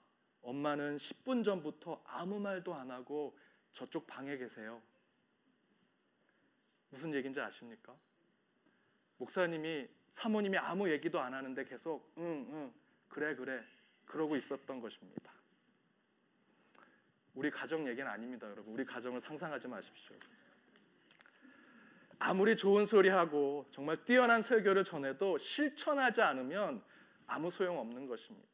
엄마는 0.43 0.97
10분 0.97 1.45
전부터 1.45 2.03
아무 2.07 2.41
말도 2.41 2.75
안 2.75 2.91
하고 2.91 3.39
저쪽 3.73 4.07
방에 4.07 4.37
계세요. 4.37 4.83
무슨 6.91 7.15
얘기인지 7.15 7.41
아십니까? 7.41 7.97
목사님이 9.17 9.89
사모님이 10.11 10.59
아무 10.59 10.91
얘기도 10.91 11.21
안 11.21 11.33
하는데 11.33 11.65
계속 11.65 12.13
응, 12.19 12.47
응, 12.51 12.75
그래, 13.09 13.35
그래 13.35 13.65
그러고 14.05 14.37
있었던 14.37 14.81
것입니다. 14.81 15.33
우리 17.35 17.51
가정 17.51 17.87
얘기는 17.87 18.09
아닙니다, 18.09 18.49
여러분. 18.49 18.75
우리 18.75 18.85
가정을 18.85 19.21
상상하지 19.21 19.69
마십시오. 19.69 20.17
아무리 22.19 22.57
좋은 22.57 22.87
소리하고 22.87 23.67
정말 23.73 24.05
뛰어난 24.05 24.43
설교를 24.43 24.85
전해도 24.85 25.39
실천하지 25.39 26.23
않으면 26.23 26.83
아무 27.27 27.51
소용 27.51 27.79
없는 27.79 28.07
것입니다. 28.07 28.49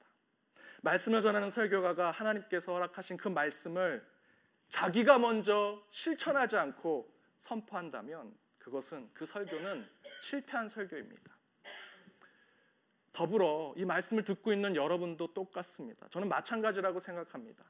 말씀을 0.82 1.22
전하는 1.22 1.50
설교가가 1.50 2.12
하나님께서 2.12 2.72
허락하신 2.72 3.16
그 3.16 3.28
말씀을 3.28 4.06
자기가 4.68 5.18
먼저 5.18 5.84
실천하지 5.90 6.56
않고 6.56 7.12
선포한다면 7.36 8.34
그것은 8.58 9.10
그 9.12 9.26
설교는 9.26 9.86
실패한 10.22 10.68
설교입니다. 10.68 11.36
더불어 13.12 13.74
이 13.76 13.84
말씀을 13.84 14.24
듣고 14.24 14.52
있는 14.52 14.76
여러분도 14.76 15.34
똑같습니다. 15.34 16.06
저는 16.08 16.28
마찬가지라고 16.28 17.00
생각합니다. 17.00 17.64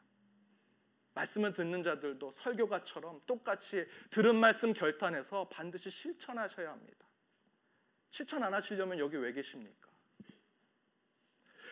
말씀을 1.19 1.53
듣는 1.53 1.83
자들도 1.83 2.31
설교가처럼 2.31 3.21
똑같이 3.27 3.87
들은 4.11 4.37
말씀 4.37 4.73
결단해서 4.73 5.49
반드시 5.49 5.91
실천하셔야 5.91 6.71
합니다. 6.71 7.07
실천 8.11 8.43
안 8.43 8.55
하시려면 8.55 8.99
여기 8.99 9.17
왜 9.17 9.33
계십니까? 9.33 9.89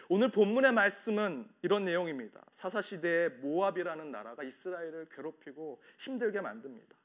오늘 0.08 0.30
본문의 0.30 0.72
말씀은 0.72 1.48
이런 1.62 1.84
내용입니다. 1.84 2.44
사사 2.50 2.80
시대에 2.80 3.28
모압이라는 3.28 4.10
나라가 4.10 4.42
이스라엘을 4.44 5.08
괴롭히고 5.10 5.82
힘들게 5.98 6.40
만듭니다. 6.40 6.96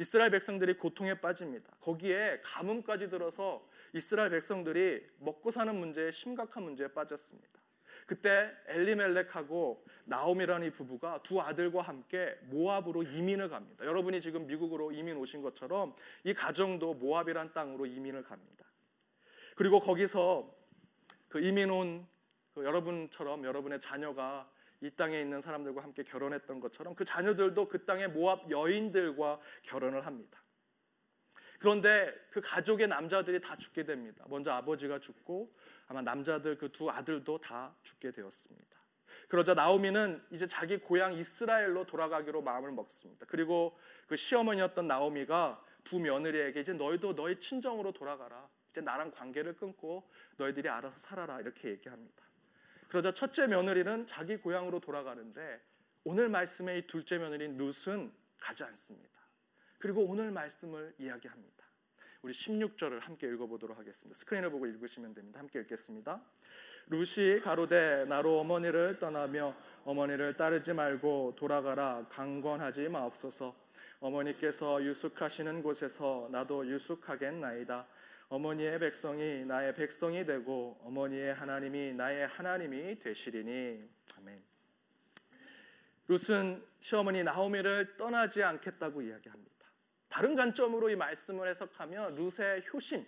이스라엘 0.00 0.30
백성들이 0.30 0.74
고통에 0.74 1.20
빠집니다. 1.20 1.70
거기에 1.80 2.40
가뭄까지 2.42 3.10
들어서 3.10 3.68
이스라엘 3.92 4.30
백성들이 4.30 5.04
먹고 5.18 5.50
사는 5.50 5.74
문제에 5.74 6.10
심각한 6.10 6.62
문제에 6.64 6.88
빠졌습니다. 6.88 7.60
그때 8.08 8.50
엘리멜렉하고 8.66 9.84
나옴이라는 10.06 10.66
이 10.66 10.70
부부가 10.70 11.22
두 11.22 11.40
아들과 11.40 11.82
함께 11.82 12.36
모압으로 12.46 13.04
이민을 13.04 13.48
갑니다. 13.48 13.84
여러분이 13.84 14.20
지금 14.20 14.48
미국으로 14.48 14.90
이민 14.90 15.16
오신 15.18 15.42
것처럼 15.42 15.94
이 16.24 16.34
가정도 16.34 16.94
모압이란 16.94 17.52
땅으로 17.52 17.86
이민을 17.86 18.24
갑니다. 18.24 18.64
그리고 19.54 19.78
거기서 19.78 20.52
그 21.28 21.40
이민 21.40 21.70
온 21.70 22.18
그 22.58 22.64
여러분처럼 22.64 23.44
여러분의 23.44 23.80
자녀가 23.80 24.50
이 24.80 24.90
땅에 24.90 25.20
있는 25.20 25.40
사람들과 25.40 25.80
함께 25.80 26.02
결혼했던 26.02 26.58
것처럼 26.58 26.96
그 26.96 27.04
자녀들도 27.04 27.68
그 27.68 27.84
땅의 27.84 28.08
모압 28.08 28.50
여인들과 28.50 29.38
결혼을 29.62 30.06
합니다. 30.06 30.42
그런데 31.60 32.12
그 32.32 32.40
가족의 32.40 32.88
남자들이 32.88 33.40
다 33.40 33.56
죽게 33.56 33.84
됩니다. 33.84 34.24
먼저 34.28 34.50
아버지가 34.50 34.98
죽고 34.98 35.54
아마 35.88 36.02
남자들 36.02 36.58
그 36.58 36.70
두 36.70 36.90
아들도 36.90 37.38
다 37.38 37.74
죽게 37.82 38.12
되었습니다. 38.12 38.78
그러자 39.28 39.54
나오미는 39.54 40.22
이제 40.30 40.46
자기 40.46 40.78
고향 40.78 41.14
이스라엘로 41.14 41.86
돌아가기로 41.86 42.40
마음을 42.42 42.72
먹습니다. 42.72 43.26
그리고 43.28 43.78
그 44.06 44.16
시어머니였던 44.16 44.86
나오미가 44.86 45.62
두 45.84 45.98
며느리에게 45.98 46.60
이제 46.60 46.72
너희도 46.72 47.14
너희 47.14 47.38
친정으로 47.40 47.92
돌아가라. 47.92 48.48
이제 48.70 48.80
나랑 48.80 49.10
관계를 49.10 49.56
끊고 49.56 50.08
너희들이 50.36 50.68
알아서 50.68 50.98
살아라 50.98 51.40
이렇게 51.40 51.70
얘기합니다. 51.70 52.22
그러자 52.88 53.12
첫째 53.12 53.46
며느리는 53.46 54.06
자기 54.06 54.36
고향으로 54.36 54.80
돌아가는데 54.80 55.60
오늘 56.04 56.28
말씀의 56.28 56.80
이 56.80 56.86
둘째 56.86 57.18
며느리인 57.18 57.56
룻은 57.58 58.12
가지 58.38 58.64
않습니다. 58.64 59.18
그리고 59.78 60.04
오늘 60.04 60.30
말씀을 60.30 60.94
이야기합니다. 60.98 61.66
우리 62.22 62.32
16절을 62.32 63.00
함께 63.00 63.28
읽어보도록 63.28 63.78
하겠습니다. 63.78 64.18
스크린을 64.18 64.50
보고 64.50 64.66
읽으시면 64.66 65.14
됩니다. 65.14 65.38
함께 65.38 65.60
읽겠습니다. 65.60 66.20
루시 66.88 67.40
가로되 67.44 68.06
나로 68.06 68.40
어머니를 68.40 68.98
떠나며 68.98 69.54
어머니를 69.84 70.36
따르지 70.36 70.72
말고 70.72 71.34
돌아가라 71.36 72.06
강권하지 72.08 72.88
마옵소서 72.88 73.54
어머니께서 74.00 74.82
유숙하시는 74.82 75.62
곳에서 75.62 76.28
나도 76.32 76.66
유숙하겠나이다 76.66 77.86
어머니의 78.30 78.78
백성이 78.78 79.44
나의 79.44 79.74
백성이 79.74 80.24
되고 80.24 80.78
어머니의 80.82 81.34
하나님이 81.34 81.92
나의 81.92 82.26
하나님이 82.26 82.98
되시리니 83.00 83.86
아멘 84.16 84.42
룻은 86.08 86.64
시어머니 86.80 87.22
나오미를 87.22 87.96
떠나지 87.98 88.42
않겠다고 88.42 89.02
이야기합니다 89.02 89.57
다른 90.08 90.34
관점으로 90.34 90.90
이 90.90 90.96
말씀을 90.96 91.48
해석하면 91.48 92.14
룻의 92.14 92.64
효심, 92.72 93.06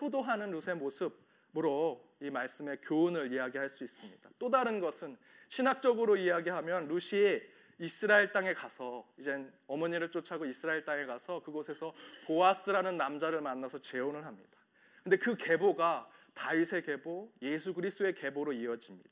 효도하는 0.00 0.50
룻의 0.50 0.76
모습으로 0.76 2.04
이 2.20 2.30
말씀의 2.30 2.78
교훈을 2.82 3.32
이야기할 3.32 3.68
수 3.68 3.84
있습니다. 3.84 4.30
또 4.38 4.50
다른 4.50 4.80
것은 4.80 5.16
신학적으로 5.48 6.16
이야기하면 6.16 6.88
룻이 6.88 7.40
이스라엘 7.78 8.32
땅에 8.32 8.54
가서 8.54 9.06
이젠 9.18 9.52
어머니를 9.66 10.10
쫓아고 10.10 10.46
이스라엘 10.46 10.84
땅에 10.84 11.04
가서 11.04 11.42
그곳에서 11.42 11.94
보아스라는 12.26 12.96
남자를 12.96 13.40
만나서 13.42 13.80
재혼을 13.80 14.24
합니다. 14.24 14.56
근데 15.02 15.18
그 15.18 15.36
계보가 15.36 16.08
다윗의 16.34 16.84
계보, 16.84 17.32
예수 17.42 17.74
그리스도의 17.74 18.14
계보로 18.14 18.52
이어집니다. 18.52 19.10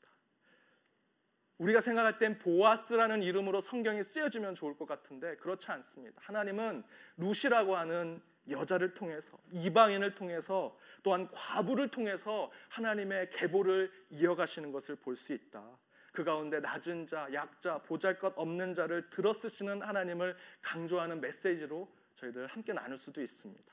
우리가 1.57 1.81
생각할 1.81 2.19
땐 2.19 2.37
보아스라는 2.37 3.23
이름으로 3.23 3.61
성경이 3.61 4.03
쓰여지면 4.03 4.55
좋을 4.55 4.75
것 4.75 4.85
같은데 4.87 5.35
그렇지 5.37 5.71
않습니다. 5.71 6.21
하나님은 6.23 6.83
루시라고 7.17 7.75
하는 7.75 8.21
여자를 8.49 8.93
통해서 8.93 9.37
이방인을 9.51 10.15
통해서 10.15 10.77
또한 11.01 11.27
과부를 11.31 11.89
통해서 11.89 12.51
하나님의 12.69 13.29
계보를 13.31 13.91
이어가시는 14.09 14.71
것을 14.71 14.95
볼 14.97 15.15
수 15.15 15.33
있다. 15.33 15.63
그 16.11 16.23
가운데 16.23 16.59
낮은 16.59 17.07
자, 17.07 17.27
약자, 17.33 17.79
보잘것 17.79 18.33
없는 18.37 18.73
자를 18.73 19.09
들어쓰시는 19.09 19.81
하나님을 19.81 20.35
강조하는 20.61 21.19
메시지로 21.19 21.91
저희들 22.15 22.47
함께 22.47 22.71
나눌 22.71 22.97
수도 22.97 23.21
있습니다. 23.21 23.63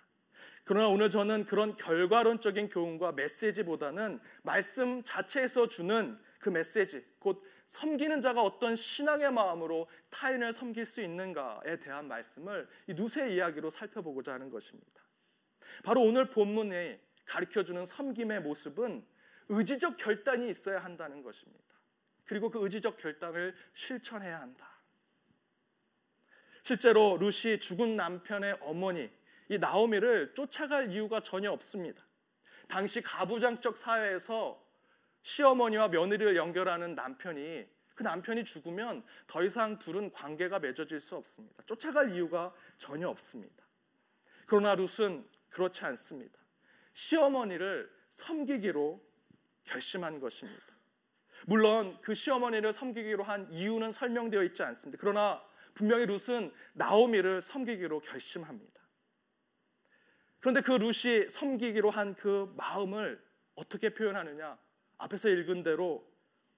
그러나 0.64 0.88
오늘 0.88 1.10
저는 1.10 1.44
그런 1.44 1.76
결과론적인 1.76 2.68
교훈과 2.68 3.12
메시지보다는 3.12 4.18
말씀 4.42 5.02
자체에서 5.04 5.68
주는 5.68 6.18
그 6.40 6.48
메시지, 6.50 7.04
곧 7.20 7.44
섬기는 7.66 8.20
자가 8.20 8.42
어떤 8.42 8.76
신앙의 8.76 9.32
마음으로 9.32 9.88
타인을 10.10 10.52
섬길 10.52 10.84
수 10.84 11.00
있는가에 11.00 11.78
대한 11.78 12.08
말씀을 12.08 12.68
이 12.86 12.94
누세 12.94 13.30
이야기로 13.30 13.70
살펴보고자 13.70 14.34
하는 14.34 14.50
것입니다. 14.50 15.02
바로 15.84 16.02
오늘 16.02 16.28
본문에 16.28 17.00
가르쳐 17.24 17.64
주는 17.64 17.84
섬김의 17.84 18.42
모습은 18.42 19.06
의지적 19.48 19.96
결단이 19.96 20.48
있어야 20.50 20.78
한다는 20.78 21.22
것입니다. 21.22 21.64
그리고 22.24 22.50
그 22.50 22.62
의지적 22.62 22.98
결단을 22.98 23.54
실천해야 23.74 24.40
한다. 24.40 24.70
실제로 26.62 27.16
루시 27.18 27.58
죽은 27.58 27.96
남편의 27.96 28.58
어머니 28.60 29.10
이 29.48 29.58
나오미를 29.58 30.34
쫓아갈 30.34 30.92
이유가 30.92 31.20
전혀 31.20 31.50
없습니다. 31.50 32.02
당시 32.68 33.02
가부장적 33.02 33.76
사회에서 33.76 34.62
시어머니와 35.22 35.88
며느리를 35.88 36.36
연결하는 36.36 36.94
남편이 36.94 37.66
그 37.94 38.02
남편이 38.02 38.44
죽으면 38.44 39.04
더 39.26 39.42
이상 39.42 39.78
둘은 39.78 40.12
관계가 40.12 40.58
맺어질 40.58 41.00
수 41.00 41.16
없습니다. 41.16 41.62
쫓아갈 41.64 42.14
이유가 42.14 42.52
전혀 42.78 43.08
없습니다. 43.08 43.64
그러나 44.46 44.74
룻은 44.74 45.26
그렇지 45.50 45.84
않습니다. 45.84 46.38
시어머니를 46.94 47.90
섬기기로 48.10 49.00
결심한 49.64 50.20
것입니다. 50.20 50.62
물론 51.46 51.98
그 52.02 52.14
시어머니를 52.14 52.72
섬기기로 52.72 53.22
한 53.24 53.50
이유는 53.52 53.92
설명되어 53.92 54.42
있지 54.44 54.62
않습니다. 54.62 54.98
그러나 55.00 55.42
분명히 55.74 56.06
룻은 56.06 56.52
나오미를 56.74 57.40
섬기기로 57.42 58.00
결심합니다. 58.00 58.80
그런데 60.40 60.60
그 60.60 60.72
룻이 60.72 61.28
섬기기로 61.28 61.90
한 61.90 62.14
그 62.14 62.52
마음을 62.56 63.22
어떻게 63.54 63.90
표현하느냐? 63.90 64.58
앞에서 65.02 65.28
읽은 65.28 65.62
대로 65.62 66.08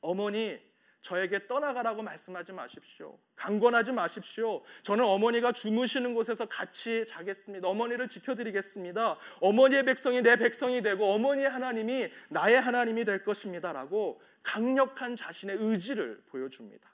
어머니 0.01 0.61
저에게 1.01 1.47
떠나가라고 1.47 2.03
말씀하지 2.03 2.53
마십시오. 2.53 3.19
강권하지 3.37 3.93
마십시오. 3.93 4.63
저는 4.83 5.05
어머니가 5.05 5.53
주무시는 5.53 6.15
곳에서 6.15 6.47
같이 6.47 7.05
자겠습니다. 7.07 7.69
어머니를 7.69 8.09
지켜드리겠습니다. 8.09 9.19
어머니의 9.41 9.85
백성이 9.85 10.23
내 10.23 10.37
백성이 10.37 10.83
되고 10.83 11.13
어머니의 11.13 11.49
하나님이 11.49 12.11
나의 12.31 12.61
하나님이 12.61 13.05
될 13.05 13.23
것입니다 13.23 13.73
라고 13.73 14.21
강력한 14.43 15.17
자신의 15.17 15.57
의지를 15.59 16.23
보여줍니다. 16.29 16.91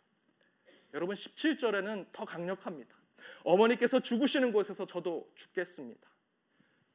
여러분 0.95 1.15
17절에는 1.15 2.07
더 2.13 2.25
강력합니다. 2.25 2.97
어머니께서 3.45 4.01
죽으시는 4.01 4.53
곳에서 4.53 4.87
저도 4.87 5.31
죽겠습니다. 5.37 6.09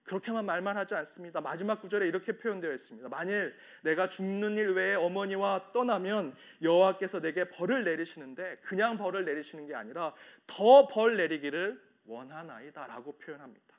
그렇게만 0.05 0.45
말만 0.45 0.77
하지 0.77 0.95
않습니다. 0.95 1.41
마지막 1.41 1.81
구절에 1.81 2.07
이렇게 2.07 2.37
표현되어 2.37 2.71
있습니다. 2.71 3.09
만일 3.09 3.55
내가 3.81 4.07
죽는 4.07 4.55
일 4.57 4.69
외에 4.73 4.95
어머니와 4.95 5.71
떠나면 5.73 6.35
여호와께서 6.61 7.21
내게 7.21 7.49
벌을 7.49 7.83
내리시는데 7.83 8.57
그냥 8.63 8.97
벌을 8.97 9.25
내리시는 9.25 9.65
게 9.65 9.75
아니라 9.75 10.13
더 10.47 10.87
벌 10.87 11.17
내리기를 11.17 11.81
원하나이다라고 12.05 13.17
표현합니다. 13.17 13.75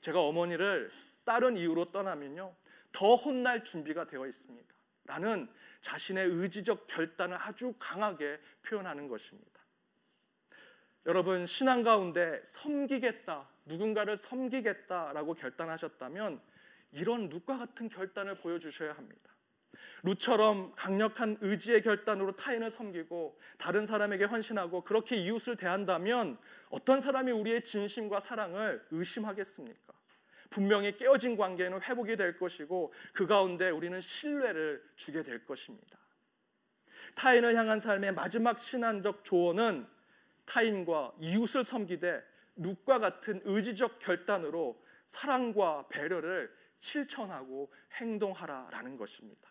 제가 0.00 0.20
어머니를 0.22 0.90
다른 1.24 1.56
이유로 1.56 1.92
떠나면요. 1.92 2.54
더 2.92 3.14
혼날 3.14 3.62
준비가 3.62 4.06
되어 4.06 4.26
있습니다. 4.26 4.74
라는 5.04 5.48
자신의 5.82 6.26
의지적 6.28 6.86
결단을 6.86 7.36
아주 7.38 7.74
강하게 7.78 8.40
표현하는 8.62 9.08
것입니다. 9.08 9.60
여러분 11.06 11.46
신앙 11.46 11.84
가운데 11.84 12.42
섬기겠다 12.44 13.48
누군가를 13.64 14.16
섬기겠다라고 14.16 15.34
결단하셨다면 15.34 16.40
이런 16.92 17.28
룻과 17.28 17.58
같은 17.58 17.88
결단을 17.88 18.36
보여주셔야 18.38 18.92
합니다. 18.92 19.32
룻처럼 20.02 20.72
강력한 20.74 21.36
의지의 21.40 21.82
결단으로 21.82 22.34
타인을 22.34 22.70
섬기고 22.70 23.38
다른 23.56 23.86
사람에게 23.86 24.24
헌신하고 24.24 24.82
그렇게 24.82 25.16
이웃을 25.16 25.56
대한다면 25.56 26.38
어떤 26.70 27.00
사람이 27.00 27.30
우리의 27.30 27.62
진심과 27.62 28.20
사랑을 28.20 28.84
의심하겠습니까? 28.90 29.92
분명히 30.50 30.96
깨어진 30.96 31.36
관계는 31.36 31.82
회복이 31.82 32.16
될 32.16 32.38
것이고 32.38 32.92
그 33.12 33.26
가운데 33.26 33.70
우리는 33.70 34.00
신뢰를 34.00 34.82
주게 34.96 35.22
될 35.22 35.44
것입니다. 35.44 35.98
타인을 37.14 37.54
향한 37.56 37.80
삶의 37.80 38.14
마지막 38.14 38.58
신앙적 38.58 39.24
조언은 39.24 39.95
타인과 40.46 41.14
이웃을 41.20 41.64
섬기되 41.64 42.22
룩과 42.56 42.98
같은 42.98 43.40
의지적 43.44 43.98
결단으로 43.98 44.82
사랑과 45.06 45.86
배려를 45.88 46.54
실천하고 46.78 47.72
행동하라라는 47.94 48.96
것입니다. 48.96 49.50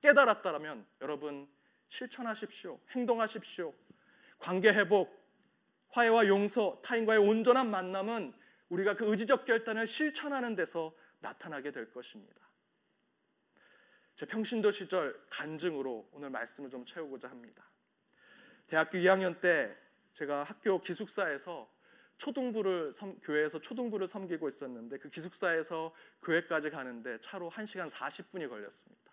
깨달았다면 0.00 0.86
여러분 1.00 1.48
실천하십시오. 1.88 2.80
행동하십시오. 2.90 3.74
관계 4.38 4.72
회복, 4.72 5.22
화해와 5.90 6.26
용서, 6.26 6.80
타인과의 6.82 7.20
온전한 7.20 7.70
만남은 7.70 8.32
우리가 8.70 8.96
그 8.96 9.10
의지적 9.10 9.44
결단을 9.44 9.86
실천하는 9.86 10.54
데서 10.56 10.94
나타나게 11.20 11.70
될 11.70 11.92
것입니다. 11.92 12.40
제 14.16 14.26
평신도 14.26 14.72
시절 14.72 15.22
간증으로 15.30 16.08
오늘 16.12 16.30
말씀을 16.30 16.70
좀 16.70 16.84
채우고자 16.84 17.28
합니다. 17.28 17.64
대학교 18.72 18.96
2학년 18.96 19.38
때 19.38 19.76
제가 20.14 20.44
학교 20.44 20.80
기숙사에서 20.80 21.70
초등부를 22.16 22.94
섬, 22.94 23.20
교회에서 23.20 23.60
초등부를 23.60 24.06
섬기고 24.06 24.48
있었는데 24.48 24.96
그 24.96 25.10
기숙사에서 25.10 25.94
교회까지 26.22 26.70
가는데 26.70 27.20
차로 27.20 27.50
1시간 27.50 27.90
40분이 27.90 28.48
걸렸습니다. 28.48 29.12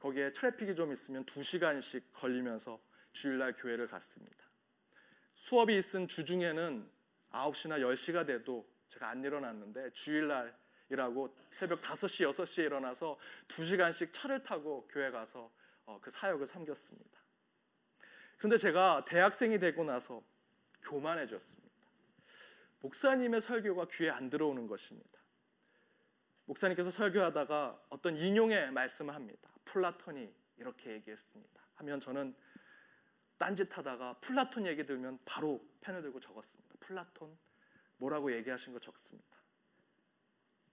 거기에 0.00 0.32
트래픽이 0.32 0.74
좀 0.74 0.92
있으면 0.92 1.24
2시간씩 1.24 2.02
걸리면서 2.12 2.80
주일날 3.12 3.52
교회를 3.52 3.86
갔습니다. 3.86 4.44
수업이 5.36 5.78
있은 5.78 6.08
주중에는 6.08 6.90
9시나 7.30 7.78
10시가 7.78 8.26
돼도 8.26 8.68
제가 8.88 9.08
안 9.10 9.22
일어났는데 9.22 9.92
주일날이라고 9.92 11.32
새벽 11.52 11.80
5시, 11.80 12.28
6시에 12.32 12.64
일어나서 12.64 13.20
2시간씩 13.46 14.12
차를 14.12 14.42
타고 14.42 14.88
교회 14.90 15.12
가서 15.12 15.48
어, 15.86 16.00
그 16.02 16.10
사역을 16.10 16.44
섬겼습니다. 16.44 17.17
그런데 18.38 18.56
제가 18.56 19.04
대학생이 19.04 19.58
되고 19.58 19.84
나서 19.84 20.22
교만해졌습니다. 20.82 21.68
목사님의 22.80 23.40
설교가 23.40 23.88
귀에 23.88 24.10
안 24.10 24.30
들어오는 24.30 24.66
것입니다. 24.68 25.18
목사님께서 26.46 26.90
설교하다가 26.90 27.86
어떤 27.90 28.16
인용의 28.16 28.70
말씀을 28.70 29.14
합니다. 29.14 29.50
플라톤이 29.64 30.32
이렇게 30.56 30.92
얘기했습니다. 30.92 31.62
하면 31.74 32.00
저는 32.00 32.34
딴짓하다가 33.38 34.20
플라톤 34.20 34.66
얘기 34.66 34.86
들면 34.86 35.18
바로 35.24 35.64
펜을 35.80 36.02
들고 36.02 36.20
적었습니다. 36.20 36.76
플라톤 36.80 37.36
뭐라고 37.98 38.32
얘기하신 38.32 38.72
거 38.72 38.78
적습니다. 38.78 39.36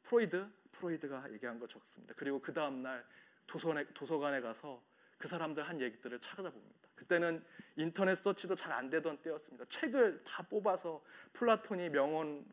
프로이드 0.04 0.48
프로이드가 0.72 1.32
얘기한 1.34 1.60
거 1.60 1.68
적습니다. 1.68 2.14
그리고 2.16 2.40
그 2.40 2.54
다음 2.54 2.84
날 2.84 3.06
도서관에, 3.48 3.86
도서관에 3.94 4.42
가서 4.42 4.84
그 5.18 5.28
사람들 5.28 5.64
한 5.64 5.82
얘기들을 5.82 6.20
찾아봅니다. 6.20 6.85
그때는 6.96 7.44
인터넷 7.76 8.16
서치도 8.16 8.56
잘 8.56 8.72
안 8.72 8.90
되던 8.90 9.18
때였습니다. 9.22 9.66
책을 9.70 10.24
다 10.24 10.44
뽑아서 10.44 11.04
플라톤이 11.34 11.90
명언 11.90 12.46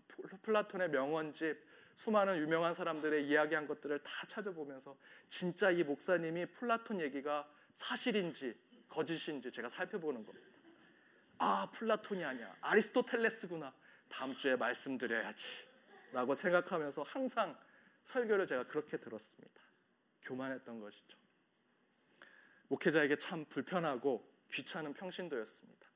플라톤의 0.43 0.91
명언집 0.91 1.59
수많은 1.95 2.39
유명한 2.39 2.75
사람들의 2.75 3.27
이야기한 3.29 3.67
것들을 3.67 3.99
다 4.03 4.27
찾아보면서 4.27 4.97
진짜 5.29 5.71
이 5.71 5.85
목사님이 5.85 6.47
플라톤 6.47 7.01
얘기가 7.01 7.49
사실인지 7.75 8.59
거짓인지 8.89 9.51
제가 9.51 9.69
살펴보는 9.69 10.25
겁니다. 10.25 10.49
아, 11.39 11.71
플라톤이 11.73 12.25
아니야. 12.25 12.55
아리스토텔레스구나. 12.61 13.73
다음 14.09 14.35
주에 14.35 14.55
말씀드려야지. 14.57 15.47
라고 16.13 16.35
생각하면서 16.35 17.03
항상 17.03 17.59
설교를 18.05 18.47
제가 18.47 18.67
그렇게 18.67 18.99
들었습니다. 18.99 19.61
교만했던 20.23 20.81
것이죠. 20.81 21.19
목회자에게 22.69 23.17
참 23.19 23.45
불편하고 23.47 24.32
귀찮은 24.53 24.95
평신도였습니다. 24.95 25.87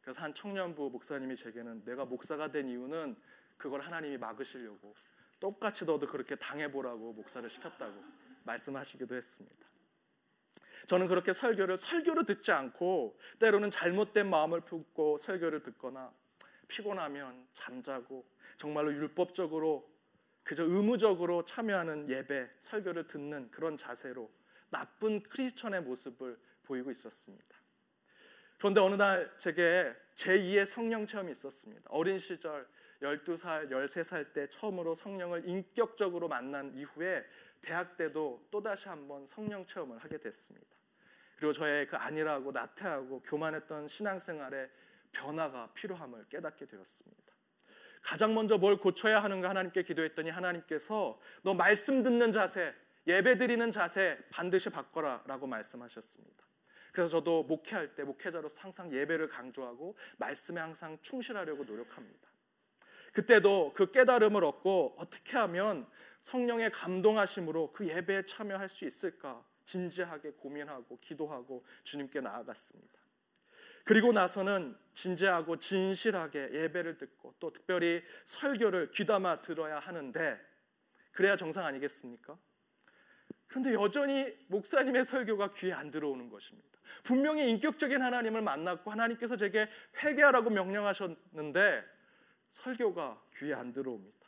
그래서 0.00 0.22
한 0.22 0.34
청년부 0.34 0.90
목사님이 0.90 1.36
제게는 1.36 1.84
내가 1.84 2.04
목사가 2.04 2.50
된 2.50 2.68
이유는 2.68 3.16
그걸 3.56 3.82
하나님이 3.82 4.16
막으시려고 4.16 4.94
똑같이 5.38 5.84
너도 5.84 6.06
그렇게 6.06 6.34
당해보라고 6.36 7.12
목사를 7.12 7.48
시켰다고 7.48 8.02
말씀하시기도 8.44 9.14
했습니다. 9.14 9.68
저는 10.86 11.08
그렇게 11.08 11.32
설교를 11.32 11.76
설교로 11.76 12.24
듣지 12.24 12.52
않고 12.52 13.18
때로는 13.38 13.70
잘못된 13.70 14.28
마음을 14.28 14.62
품고 14.62 15.18
설교를 15.18 15.62
듣거나 15.62 16.12
피곤하면 16.68 17.48
잠자고 17.52 18.26
정말로 18.56 18.92
율법적으로 18.92 19.90
그저 20.42 20.64
의무적으로 20.64 21.44
참여하는 21.44 22.08
예배 22.08 22.50
설교를 22.60 23.06
듣는 23.06 23.50
그런 23.50 23.76
자세로 23.76 24.30
나쁜 24.70 25.22
크리스천의 25.22 25.82
모습을 25.82 26.38
보이고 26.62 26.90
있었습니다. 26.90 27.59
그런데 28.60 28.78
어느 28.82 28.94
날 28.94 29.32
제게 29.38 29.90
제2의 30.16 30.66
성령 30.66 31.06
체험이 31.06 31.32
있었습니다. 31.32 31.82
어린 31.88 32.18
시절 32.18 32.68
12살, 33.00 33.70
13살 33.70 34.34
때 34.34 34.46
처음으로 34.48 34.94
성령을 34.94 35.48
인격적으로 35.48 36.28
만난 36.28 36.70
이후에 36.74 37.24
대학 37.62 37.96
때도 37.96 38.46
또다시 38.50 38.88
한번 38.88 39.26
성령 39.26 39.66
체험을 39.66 39.96
하게 39.96 40.18
됐습니다. 40.18 40.66
그리고 41.36 41.54
저의 41.54 41.86
그 41.86 41.96
안일하고 41.96 42.52
나태하고 42.52 43.22
교만했던 43.22 43.88
신앙생활에 43.88 44.68
변화가 45.12 45.72
필요함을 45.72 46.26
깨닫게 46.28 46.66
되었습니다. 46.66 47.32
가장 48.02 48.34
먼저 48.34 48.58
뭘 48.58 48.76
고쳐야 48.76 49.22
하는가 49.22 49.48
하나님께 49.48 49.84
기도했더니 49.84 50.28
하나님께서 50.28 51.18
너 51.42 51.54
말씀 51.54 52.02
듣는 52.02 52.30
자세, 52.32 52.74
예배 53.06 53.38
드리는 53.38 53.70
자세 53.70 54.18
반드시 54.30 54.68
바꿔라라고 54.68 55.46
말씀하셨습니다. 55.46 56.49
그래서 56.92 57.18
저도 57.18 57.44
목회할 57.44 57.94
때 57.94 58.04
목회자로서 58.04 58.60
항상 58.60 58.92
예배를 58.92 59.28
강조하고 59.28 59.96
말씀에 60.18 60.60
항상 60.60 60.98
충실하려고 61.02 61.64
노력합니다. 61.64 62.28
그때도 63.12 63.72
그 63.74 63.90
깨달음을 63.90 64.44
얻고 64.44 64.96
어떻게 64.98 65.36
하면 65.36 65.86
성령의 66.20 66.70
감동하심으로 66.70 67.72
그 67.72 67.88
예배에 67.88 68.24
참여할 68.24 68.68
수 68.68 68.84
있을까 68.84 69.44
진지하게 69.64 70.32
고민하고 70.32 70.98
기도하고 71.00 71.64
주님께 71.84 72.20
나아갔습니다. 72.20 73.00
그리고 73.84 74.12
나서는 74.12 74.76
진지하고 74.94 75.58
진실하게 75.58 76.50
예배를 76.52 76.98
듣고 76.98 77.34
또 77.40 77.52
특별히 77.52 78.02
설교를 78.24 78.90
귀담아 78.90 79.40
들어야 79.40 79.78
하는데 79.78 80.38
그래야 81.12 81.36
정상 81.36 81.64
아니겠습니까? 81.64 82.38
그런데 83.48 83.74
여전히 83.74 84.32
목사님의 84.46 85.04
설교가 85.04 85.54
귀에 85.54 85.72
안 85.72 85.90
들어오는 85.90 86.28
것입니다. 86.28 86.69
분명히 87.02 87.50
인격적인 87.50 88.00
하나님을 88.00 88.42
만났고 88.42 88.90
하나님께서 88.90 89.36
제게 89.36 89.68
회개하라고 90.02 90.50
명령하셨는데 90.50 91.84
설교가 92.48 93.20
귀에 93.36 93.54
안 93.54 93.72
들어옵니다. 93.72 94.18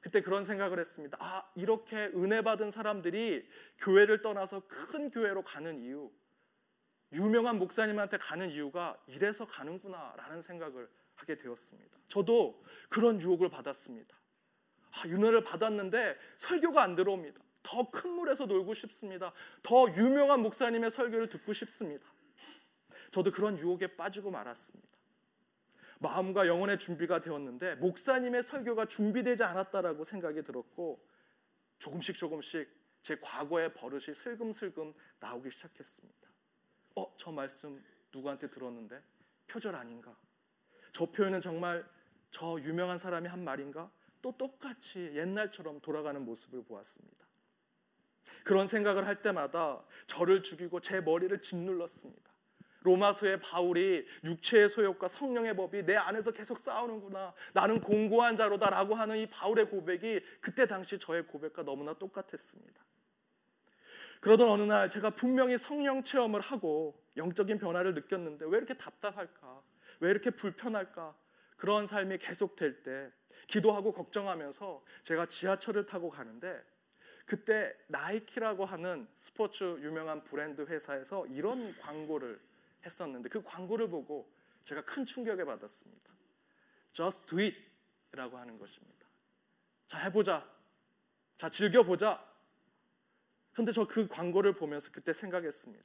그때 0.00 0.20
그런 0.20 0.44
생각을 0.44 0.78
했습니다. 0.78 1.16
아, 1.20 1.50
이렇게 1.56 1.96
은혜 2.14 2.40
받은 2.42 2.70
사람들이 2.70 3.48
교회를 3.78 4.22
떠나서 4.22 4.62
큰 4.68 5.10
교회로 5.10 5.42
가는 5.42 5.80
이유, 5.80 6.12
유명한 7.12 7.58
목사님한테 7.58 8.18
가는 8.18 8.50
이유가 8.50 8.96
이래서 9.06 9.46
가는구나라는 9.46 10.42
생각을 10.42 10.88
하게 11.16 11.36
되었습니다. 11.36 11.98
저도 12.08 12.62
그런 12.88 13.20
유혹을 13.20 13.48
받았습니다. 13.48 14.16
아, 14.92 15.02
은혜를 15.06 15.42
받았는데 15.42 16.16
설교가 16.36 16.82
안 16.82 16.94
들어옵니다. 16.94 17.40
더 17.66 17.90
큰 17.90 18.12
물에서 18.12 18.46
놀고 18.46 18.74
싶습니다. 18.74 19.32
더 19.62 19.86
유명한 19.96 20.40
목사님의 20.40 20.92
설교를 20.92 21.28
듣고 21.28 21.52
싶습니다. 21.52 22.06
저도 23.10 23.32
그런 23.32 23.58
유혹에 23.58 23.88
빠지고 23.96 24.30
말았습니다. 24.30 24.88
마음과 25.98 26.46
영혼의 26.46 26.78
준비가 26.78 27.20
되었는데 27.20 27.76
목사님의 27.76 28.44
설교가 28.44 28.84
준비되지 28.84 29.42
않았다라고 29.42 30.04
생각이 30.04 30.42
들었고 30.44 31.04
조금씩 31.78 32.16
조금씩 32.16 32.68
제 33.02 33.18
과거의 33.18 33.74
버릇이 33.74 34.14
슬금슬금 34.14 34.94
나오기 35.18 35.50
시작했습니다. 35.50 36.28
어, 36.96 37.14
저 37.16 37.32
말씀 37.32 37.82
누구한테 38.12 38.48
들었는데 38.48 39.02
표절 39.48 39.74
아닌가? 39.74 40.16
저 40.92 41.06
표현은 41.06 41.40
정말 41.40 41.84
저 42.30 42.58
유명한 42.60 42.98
사람이 42.98 43.28
한 43.28 43.42
말인가? 43.42 43.90
또 44.22 44.36
똑같이 44.36 45.10
옛날처럼 45.14 45.80
돌아가는 45.80 46.24
모습을 46.24 46.62
보았습니다. 46.64 47.25
그런 48.44 48.68
생각을 48.68 49.06
할 49.06 49.22
때마다 49.22 49.82
저를 50.06 50.42
죽이고 50.42 50.80
제 50.80 51.00
머리를 51.00 51.40
짓눌렀습니다. 51.40 52.36
로마서의 52.82 53.40
바울이 53.40 54.06
육체의 54.24 54.68
소욕과 54.68 55.08
성령의 55.08 55.56
법이 55.56 55.84
내 55.84 55.96
안에서 55.96 56.30
계속 56.30 56.58
싸우는구나. 56.58 57.34
나는 57.52 57.80
공고한 57.80 58.36
자로다라고 58.36 58.94
하는 58.94 59.18
이 59.18 59.26
바울의 59.26 59.68
고백이 59.70 60.20
그때 60.40 60.66
당시 60.66 60.98
저의 60.98 61.26
고백과 61.26 61.64
너무나 61.64 61.94
똑같았습니다. 61.94 62.84
그러던 64.20 64.48
어느 64.48 64.62
날 64.62 64.88
제가 64.88 65.10
분명히 65.10 65.58
성령 65.58 66.02
체험을 66.02 66.40
하고 66.40 67.00
영적인 67.16 67.58
변화를 67.58 67.94
느꼈는데 67.94 68.46
왜 68.46 68.56
이렇게 68.58 68.74
답답할까? 68.74 69.62
왜 70.00 70.10
이렇게 70.10 70.30
불편할까? 70.30 71.14
그런 71.56 71.86
삶이 71.86 72.18
계속될 72.18 72.82
때 72.82 73.10
기도하고 73.46 73.92
걱정하면서 73.92 74.84
제가 75.02 75.26
지하철을 75.26 75.86
타고 75.86 76.10
가는데 76.10 76.62
그때 77.26 77.76
나이키라고 77.88 78.64
하는 78.64 79.08
스포츠 79.18 79.64
유명한 79.80 80.22
브랜드 80.22 80.62
회사에서 80.62 81.26
이런 81.26 81.76
광고를 81.78 82.40
했었는데 82.84 83.28
그 83.28 83.42
광고를 83.42 83.90
보고 83.90 84.32
제가 84.64 84.84
큰 84.84 85.04
충격을 85.04 85.44
받았습니다. 85.44 86.12
Just 86.92 87.26
do 87.26 87.38
it라고 87.40 88.38
하는 88.38 88.58
것입니다. 88.58 89.06
자 89.88 89.98
해보자. 89.98 90.48
자 91.36 91.50
즐겨보자. 91.50 92.24
그런데 93.52 93.72
저 93.72 93.86
그 93.86 94.06
광고를 94.06 94.54
보면서 94.54 94.92
그때 94.92 95.12
생각했습니다. 95.12 95.84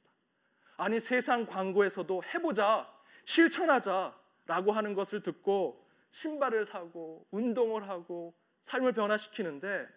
아니 0.76 1.00
세상 1.00 1.46
광고에서도 1.46 2.22
해보자, 2.34 2.88
실천하자라고 3.24 4.72
하는 4.72 4.94
것을 4.94 5.22
듣고 5.22 5.88
신발을 6.10 6.66
사고 6.66 7.26
운동을 7.30 7.88
하고 7.88 8.34
삶을 8.62 8.92
변화시키는데 8.92 9.88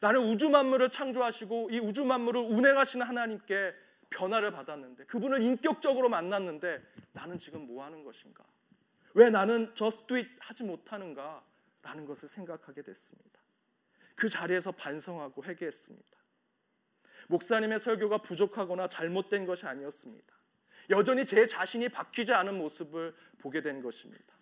나는 0.00 0.20
우주 0.20 0.48
만물을 0.48 0.90
창조하시고 0.90 1.70
이 1.70 1.78
우주 1.78 2.04
만물을 2.04 2.40
운행하시는 2.40 3.06
하나님께 3.06 3.74
변화를 4.10 4.50
받았는데 4.50 5.04
그분을 5.04 5.42
인격적으로 5.42 6.08
만났는데 6.08 6.82
나는 7.12 7.38
지금 7.38 7.66
뭐 7.66 7.84
하는 7.84 8.04
것인가? 8.04 8.44
왜 9.14 9.30
나는 9.30 9.74
do 9.74 9.90
it 10.16 10.28
하지 10.38 10.64
못하는가? 10.64 11.42
라는 11.82 12.04
것을 12.04 12.28
생각하게 12.28 12.82
됐습니다. 12.82 13.40
그 14.14 14.28
자리에서 14.28 14.72
반성하고 14.72 15.44
회개했습니다. 15.44 16.18
목사님의 17.28 17.80
설교가 17.80 18.18
부족하거나 18.18 18.88
잘못된 18.88 19.46
것이 19.46 19.66
아니었습니다. 19.66 20.34
여전히 20.90 21.24
제 21.24 21.46
자신이 21.46 21.88
바뀌지 21.88 22.32
않은 22.32 22.58
모습을 22.58 23.14
보게 23.38 23.62
된 23.62 23.80
것입니다. 23.80 24.34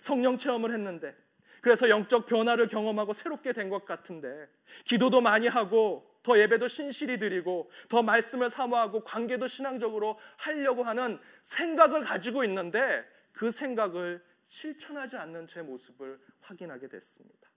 성령 0.00 0.38
체험을 0.38 0.72
했는데 0.72 1.16
그래서 1.64 1.88
영적 1.88 2.26
변화를 2.26 2.68
경험하고 2.68 3.14
새롭게 3.14 3.54
된 3.54 3.70
것 3.70 3.86
같은데 3.86 4.50
기도도 4.84 5.22
많이 5.22 5.48
하고 5.48 6.06
더 6.22 6.38
예배도 6.38 6.68
신실히 6.68 7.18
드리고 7.18 7.70
더 7.88 8.02
말씀을 8.02 8.50
사모하고 8.50 9.02
관계도 9.02 9.48
신앙적으로 9.48 10.18
하려고 10.36 10.82
하는 10.82 11.18
생각을 11.42 12.04
가지고 12.04 12.44
있는데 12.44 13.02
그 13.32 13.50
생각을 13.50 14.22
실천하지 14.48 15.16
않는 15.16 15.46
제 15.46 15.62
모습을 15.62 16.20
확인하게 16.42 16.88
됐습니다. 16.88 17.48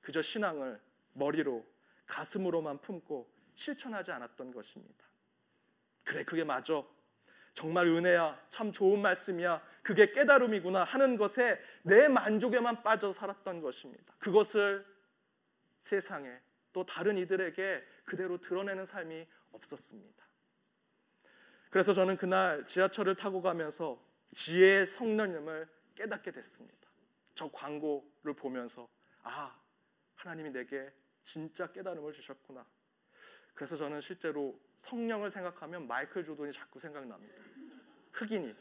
그저 0.00 0.22
신앙을 0.22 0.80
머리로 1.12 1.62
가슴으로만 2.06 2.80
품고 2.80 3.30
실천하지 3.54 4.12
않았던 4.12 4.50
것입니다. 4.50 5.04
그래 6.04 6.24
그게 6.24 6.42
맞아. 6.42 6.82
정말 7.54 7.86
은혜야. 7.86 8.46
참 8.50 8.72
좋은 8.72 9.00
말씀이야. 9.00 9.62
그게 9.82 10.10
깨달음이구나 10.10 10.84
하는 10.84 11.16
것에 11.16 11.60
내 11.82 12.08
만족에만 12.08 12.82
빠져 12.82 13.12
살았던 13.12 13.60
것입니다. 13.62 14.14
그것을 14.18 14.84
세상에 15.78 16.40
또 16.72 16.84
다른 16.84 17.16
이들에게 17.16 17.84
그대로 18.04 18.38
드러내는 18.40 18.84
삶이 18.84 19.26
없었습니다. 19.52 20.24
그래서 21.70 21.92
저는 21.92 22.16
그날 22.16 22.66
지하철을 22.66 23.14
타고 23.14 23.40
가면서 23.40 24.04
지혜의 24.32 24.86
성령님을 24.86 25.68
깨닫게 25.94 26.32
됐습니다. 26.32 26.88
저 27.34 27.50
광고를 27.50 28.34
보면서 28.36 28.88
아 29.22 29.56
하나님이 30.16 30.50
내게 30.50 30.92
진짜 31.22 31.70
깨달음을 31.70 32.12
주셨구나. 32.12 32.66
그래서 33.54 33.76
저는 33.76 34.00
실제로 34.00 34.60
성령을 34.84 35.30
생각하면 35.30 35.86
마이클 35.86 36.24
조던이 36.24 36.52
자꾸 36.52 36.78
생각납니다. 36.78 37.34
흑인이. 38.12 38.54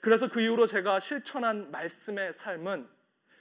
그래서 0.00 0.28
그 0.28 0.40
이후로 0.40 0.66
제가 0.66 1.00
실천한 1.00 1.70
말씀의 1.70 2.32
삶은 2.32 2.88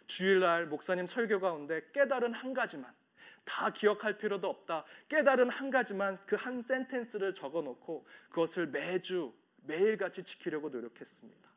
주일날 0.08 0.66
목사님 0.66 1.08
설교 1.08 1.40
가운데 1.40 1.82
깨달은 1.94 2.34
한 2.34 2.54
가지만 2.54 2.94
다 3.46 3.72
기억할 3.72 4.18
필요도 4.18 4.48
없다. 4.50 4.84
깨달은 5.08 5.50
한 5.50 5.70
가지만 5.70 6.18
그 6.26 6.36
한 6.36 6.62
센텐스를 6.62 7.34
적어 7.34 7.62
놓고 7.62 8.06
그것을 8.30 8.68
매주 8.68 9.34
매일같이 9.64 10.24
지키려고 10.24 10.70
노력했습니다. 10.70 11.50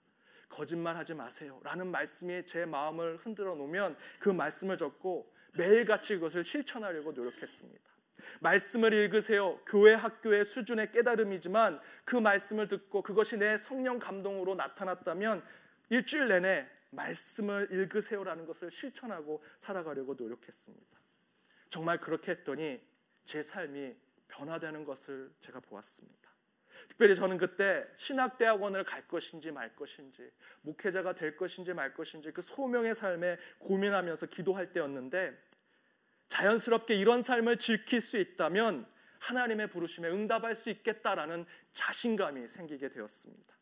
거짓말하지 0.48 1.14
마세요. 1.14 1.60
라는 1.64 1.90
말씀이 1.90 2.44
제 2.46 2.66
마음을 2.66 3.16
흔들어 3.16 3.54
놓으면 3.54 3.96
그 4.20 4.28
말씀을 4.28 4.76
적고 4.76 5.32
매일같이 5.54 6.14
그것을 6.14 6.44
실천하려고 6.44 7.12
노력했습니다. 7.12 7.91
말씀을 8.40 8.92
읽으세요. 8.92 9.60
교회 9.66 9.94
학교의 9.94 10.44
수준의 10.44 10.92
깨달음이지만 10.92 11.80
그 12.04 12.16
말씀을 12.16 12.68
듣고 12.68 13.02
그것이 13.02 13.36
내 13.36 13.58
성령 13.58 13.98
감동으로 13.98 14.54
나타났다면 14.54 15.42
일주일 15.90 16.28
내내 16.28 16.68
말씀을 16.90 17.68
읽으세요라는 17.70 18.46
것을 18.46 18.70
실천하고 18.70 19.42
살아가려고 19.58 20.14
노력했습니다. 20.14 20.98
정말 21.70 21.98
그렇게 22.00 22.32
했더니 22.32 22.82
제 23.24 23.42
삶이 23.42 23.96
변화되는 24.28 24.84
것을 24.84 25.32
제가 25.40 25.60
보았습니다. 25.60 26.30
특별히 26.88 27.14
저는 27.14 27.38
그때 27.38 27.86
신학대학원을 27.96 28.84
갈 28.84 29.06
것인지 29.06 29.50
말 29.50 29.74
것인지 29.74 30.30
목회자가 30.62 31.14
될 31.14 31.36
것인지 31.36 31.72
말 31.72 31.94
것인지 31.94 32.32
그 32.32 32.42
소명의 32.42 32.94
삶에 32.94 33.38
고민하면서 33.58 34.26
기도할 34.26 34.72
때였는데 34.72 35.38
자연스럽게 36.32 36.94
이런 36.94 37.20
삶을 37.20 37.58
지킬 37.58 38.00
수 38.00 38.16
있다면 38.16 38.86
하나님의 39.18 39.68
부르심에 39.68 40.08
응답할 40.08 40.54
수 40.54 40.70
있겠다라는 40.70 41.44
자신감이 41.74 42.48
생기게 42.48 42.88
되었습니다. 42.88 43.54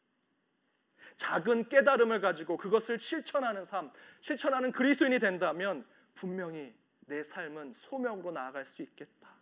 작은 1.17 1.69
깨달음을 1.69 2.21
가지고 2.21 2.57
그것을 2.57 3.01
실천하는 3.01 3.65
삶, 3.65 3.91
실천하는 4.21 4.71
그리스도인이 4.71 5.19
된다면 5.19 5.85
분명히 6.15 6.73
내 7.01 7.25
삶은 7.25 7.73
소명으로 7.75 8.31
나아갈 8.31 8.65
수 8.65 8.83
있겠다. 8.83 9.35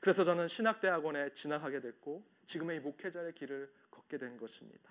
그래서 0.00 0.24
저는 0.24 0.48
신학대학원에 0.48 1.34
진학하게 1.34 1.80
됐고 1.80 2.24
지금의 2.46 2.78
이 2.78 2.80
목회자의 2.80 3.34
길을 3.34 3.70
걷게 3.90 4.16
된 4.16 4.38
것입니다. 4.38 4.90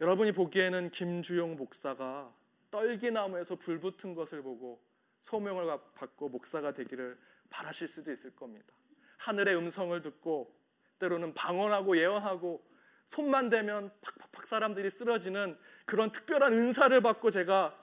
여러분이 0.00 0.30
보기에는 0.30 0.90
김주용 0.90 1.56
목사가 1.56 2.32
떨기나무에서 2.70 3.56
불 3.56 3.80
붙은 3.80 4.14
것을 4.14 4.42
보고 4.42 4.80
소명을 5.22 5.66
받고 5.94 6.28
목사가 6.28 6.72
되기를 6.72 7.18
바라실 7.50 7.88
수도 7.88 8.12
있을 8.12 8.34
겁니다. 8.34 8.72
하늘의 9.18 9.56
음성을 9.56 10.00
듣고 10.02 10.54
때로는 10.98 11.34
방언하고 11.34 11.96
예언하고 11.96 12.64
손만 13.06 13.50
대면 13.50 13.92
팍팍팍 14.00 14.46
사람들이 14.46 14.90
쓰러지는 14.90 15.58
그런 15.84 16.10
특별한 16.10 16.52
은사를 16.52 17.00
받고 17.00 17.30
제가 17.30 17.80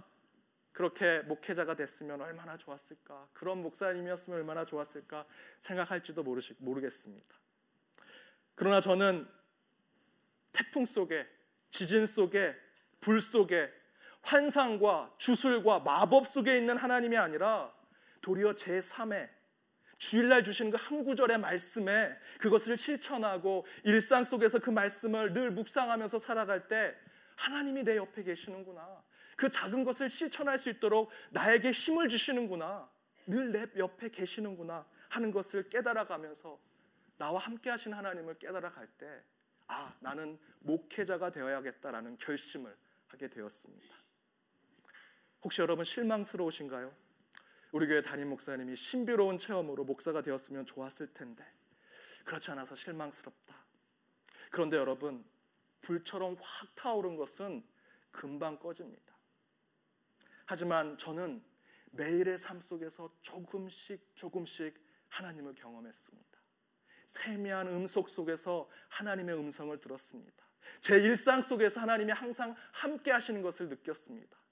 그렇게 0.72 1.20
목회자가 1.22 1.76
됐으면 1.76 2.22
얼마나 2.22 2.58
좋았을까 2.58 3.30
그런 3.34 3.62
목사님이었으면 3.62 4.40
얼마나 4.40 4.66
좋았을까 4.66 5.26
생각할지도 5.60 6.24
모르시, 6.24 6.56
모르겠습니다. 6.58 7.36
그러나 8.56 8.82
저는 8.82 9.28
태풍 10.52 10.86
속에 10.86 11.28
지진 11.70 12.06
속에 12.06 12.56
불 13.00 13.22
속에 13.22 13.72
환상과 14.24 15.14
주술과 15.18 15.80
마법 15.80 16.28
속에 16.28 16.58
있는 16.58 16.78
하나님이 16.78 17.18
아니라 17.18 17.74
도리어 18.22 18.56
제 18.56 18.80
3의 18.80 19.30
주일날 19.98 20.44
주시는 20.44 20.72
그 20.72 20.78
한 20.78 21.04
구절의 21.04 21.38
말씀에 21.40 22.18
그것을 22.40 22.78
실천하고 22.78 23.66
일상 23.84 24.26
속에서 24.26 24.60
그 24.60 24.70
말씀을 24.70 25.34
늘 25.34 25.52
묵상하면서 25.52 26.20
살아갈 26.20 26.68
때 26.68 26.96
하나님이 27.36 27.84
내 27.84 27.96
옆에 27.98 28.24
계시는구나. 28.24 29.04
그 29.36 29.50
작은 29.50 29.84
것을 29.84 30.10
실천할 30.10 30.58
수 30.60 30.70
있도록 30.70 31.10
나에게 31.32 31.72
힘을 31.72 32.10
주시는구나. 32.10 32.90
늘 33.28 33.52
내 33.54 33.66
옆에 33.78 34.10
계시는구나 34.10 34.86
하는 35.10 35.32
것을 35.32 35.70
깨달아가면서 35.70 36.60
나와 37.18 37.40
함께 37.40 37.70
하신 37.70 37.94
하나님을 37.94 38.38
깨달아갈 38.38 38.88
때 38.98 39.24
아, 39.68 39.96
나는 40.02 40.38
목회자가 40.60 41.32
되어야겠다라는 41.32 42.18
결심을 42.18 42.76
하게 43.08 43.30
되었습니다. 43.30 44.03
혹시 45.44 45.62
여러분 45.62 45.84
실망스러우신가요? 45.84 46.96
우리 47.74 47.88
교회 47.88 48.02
담임 48.02 48.30
목사님이 48.30 48.76
신비로운 48.76 49.38
체험으로 49.38 49.84
목사가 49.84 50.22
되었으면 50.22 50.66
좋았을 50.66 51.14
텐데 51.14 51.46
그렇지 52.24 52.52
않아서 52.52 52.76
실망스럽다. 52.76 53.56
그런데 54.52 54.78
여러분 54.78 55.26
불처럼 55.82 56.38
확 56.40 56.74
타오른 56.76 57.18
것은 57.18 57.64
금방 58.12 58.58
꺼집니다. 58.58 59.14
하지만 60.46 60.98
저는 60.98 61.44
매일의 61.92 62.38
삶 62.38 62.62
속에서 62.62 63.14
조금씩 63.22 64.16
조금씩 64.16 64.80
하나님을 65.10 65.56
경험했습니다. 65.56 66.40
세미한 67.08 67.68
음속 67.68 68.10
속에서 68.10 68.70
하나님의 68.90 69.36
음성을 69.36 69.78
들었습니다. 69.80 70.44
제 70.82 70.96
일상 70.96 71.42
속에서 71.42 71.82
하나님이 71.82 72.12
항상 72.14 72.56
함께 72.72 73.12
하시는 73.12 73.42
것을 73.42 73.68
느꼈습니다. 73.68 74.43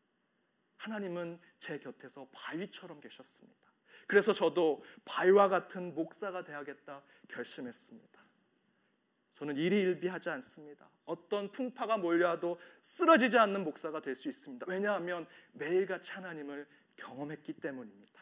하나님은 0.82 1.39
제 1.60 1.78
곁에서 1.78 2.28
바위처럼 2.32 3.00
계셨습니다. 3.02 3.72
그래서 4.08 4.34
저도 4.34 4.84
바위와 5.06 5.48
같은 5.48 5.94
목사가 5.94 6.44
되야겠다 6.44 7.04
결심했습니다. 7.28 8.20
저는 9.36 9.58
일희일비하지 9.58 10.30
않습니다. 10.30 10.89
어떤 11.06 11.52
풍파가 11.52 11.98
몰려와도 11.98 12.60
쓰러지지 12.82 13.38
않는 13.38 13.63
목사가 13.63 14.02
될 14.02 14.15
수 14.15 14.28
있습니다. 14.28 14.65
왜냐하면 14.67 15.28
매일같이 15.54 16.12
하나님을 16.12 16.67
경험했기 16.96 17.54
때문입니다. 17.54 18.22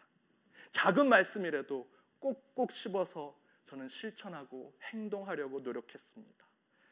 작은 0.71 1.07
말씀이라도 1.07 1.89
꼭꼭 2.19 2.71
씹어서 2.71 3.39
저는 3.65 3.87
실천하고 3.87 4.77
행동하려고 4.83 5.61
노력했습니다. 5.61 6.45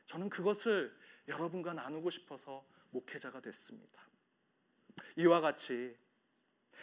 저는 0.06 0.30
그것을 0.30 0.98
여러분과 1.28 1.74
나누고 1.74 2.10
싶어서 2.10 2.66
목회자가 2.92 3.42
됐습니다. 3.42 4.07
이와 5.16 5.42
같이 5.42 5.96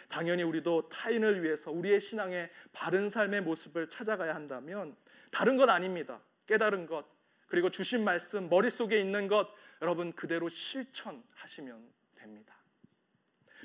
당연히 0.07 0.43
우리도 0.43 0.89
타인을 0.89 1.43
위해서 1.43 1.71
우리의 1.71 1.99
신앙의 1.99 2.49
바른 2.73 3.09
삶의 3.09 3.41
모습을 3.41 3.89
찾아가야 3.89 4.35
한다면 4.35 4.95
다른 5.31 5.57
건 5.57 5.69
아닙니다. 5.69 6.21
깨달은 6.45 6.85
것 6.85 7.05
그리고 7.47 7.69
주신 7.69 8.03
말씀 8.03 8.49
머릿속에 8.49 8.99
있는 8.99 9.27
것 9.27 9.49
여러분 9.81 10.13
그대로 10.13 10.49
실천하시면 10.49 11.91
됩니다. 12.15 12.55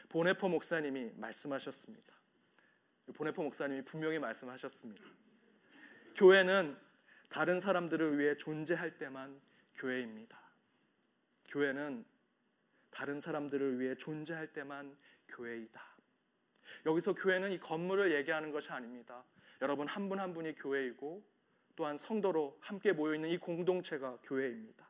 보네포 0.08 0.48
목사님이 0.48 1.12
말씀하셨습니다. 1.16 2.14
보네포 3.14 3.42
목사님이 3.42 3.82
분명히 3.82 4.18
말씀하셨습니다. 4.18 5.04
교회는 6.16 6.76
다른 7.28 7.60
사람들을 7.60 8.18
위해 8.18 8.36
존재할 8.36 8.98
때만 8.98 9.40
교회입니다. 9.76 10.38
교회는 11.48 12.04
다른 12.90 13.20
사람들을 13.20 13.81
위해 13.81 13.94
존재할 13.94 14.53
때만 14.53 14.96
교회이다. 15.29 15.81
여기서 16.87 17.14
교회는 17.14 17.53
이 17.53 17.59
건물을 17.59 18.12
얘기하는 18.12 18.53
것이 18.53 18.70
아닙니다. 18.70 19.24
여러분 19.62 19.87
한 19.87 20.09
분한 20.09 20.29
한 20.29 20.35
분이 20.35 20.55
교회이고 20.55 21.22
또한 21.76 21.96
성도로 21.96 22.59
함께 22.61 22.92
모여 22.92 23.14
있는 23.14 23.31
이 23.31 23.38
공동체가 23.38 24.18
교회입니다. 24.22 24.88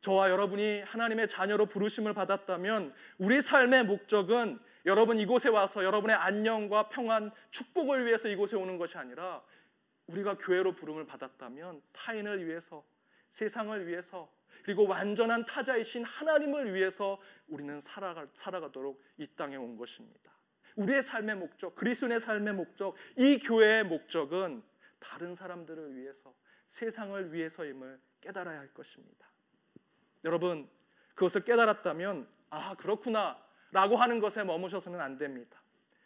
저와 0.00 0.30
여러분이 0.30 0.80
하나님의 0.80 1.28
자녀로 1.28 1.66
부르심을 1.66 2.12
받았다면 2.12 2.92
우리 3.18 3.40
삶의 3.40 3.84
목적은 3.84 4.58
여러분 4.84 5.18
이곳에 5.18 5.48
와서 5.48 5.84
여러분의 5.84 6.16
안녕과 6.16 6.88
평안, 6.88 7.30
축복을 7.52 8.04
위해서 8.04 8.28
이곳에 8.28 8.56
오는 8.56 8.78
것이 8.78 8.98
아니라 8.98 9.42
우리가 10.08 10.36
교회로 10.38 10.72
부름을 10.74 11.06
받았다면 11.06 11.82
타인을 11.92 12.44
위해서, 12.46 12.84
세상을 13.30 13.86
위해서, 13.86 14.28
그리고 14.62 14.86
완전한 14.86 15.44
타자이신 15.46 16.04
하나님을 16.04 16.74
위해서 16.74 17.20
우리는 17.48 17.78
살아가, 17.80 18.26
살아가도록 18.34 19.02
이 19.18 19.26
땅에 19.36 19.56
온 19.56 19.76
것입니다. 19.76 20.32
우리의 20.76 21.02
삶의 21.02 21.36
목적, 21.36 21.74
그리스도의 21.74 22.20
삶의 22.20 22.54
목적, 22.54 22.96
이 23.16 23.38
교회의 23.38 23.84
목적은 23.84 24.62
다른 24.98 25.34
사람들을 25.34 25.96
위해서, 25.96 26.34
세상을 26.68 27.32
위해서임을 27.32 28.00
깨달아야 28.20 28.58
할 28.58 28.72
것입니다. 28.72 29.26
여러분, 30.24 30.68
그것을 31.14 31.44
깨달았다면 31.44 32.28
아, 32.50 32.74
그렇구나. 32.74 33.42
라고 33.70 33.96
하는 33.96 34.20
것에 34.20 34.44
머무셔서는 34.44 35.00
안 35.00 35.16
됩니다. 35.16 35.62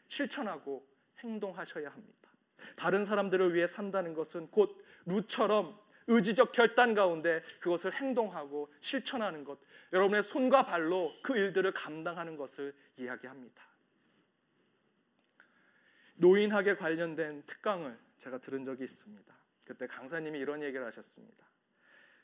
실천하고 0.06 0.86
행동하셔야 1.18 1.90
합니다. 1.90 2.30
다른 2.76 3.04
사람들을 3.04 3.52
위해 3.54 3.66
산다는 3.66 4.14
것은 4.14 4.48
곧 4.52 4.80
루처럼 5.04 5.76
의지적 6.06 6.52
결단 6.52 6.94
가운데 6.94 7.42
그것을 7.60 7.92
행동하고 7.92 8.72
실천하는 8.80 9.44
것, 9.44 9.58
여러분의 9.92 10.22
손과 10.22 10.66
발로 10.66 11.12
그 11.22 11.36
일들을 11.36 11.72
감당하는 11.72 12.36
것을 12.36 12.74
이야기합니다. 12.96 13.64
노인학에 16.16 16.74
관련된 16.74 17.42
특강을 17.46 17.98
제가 18.18 18.38
들은 18.38 18.64
적이 18.64 18.84
있습니다. 18.84 19.34
그때 19.64 19.86
강사님이 19.86 20.38
이런 20.38 20.62
얘기를 20.62 20.84
하셨습니다. 20.86 21.44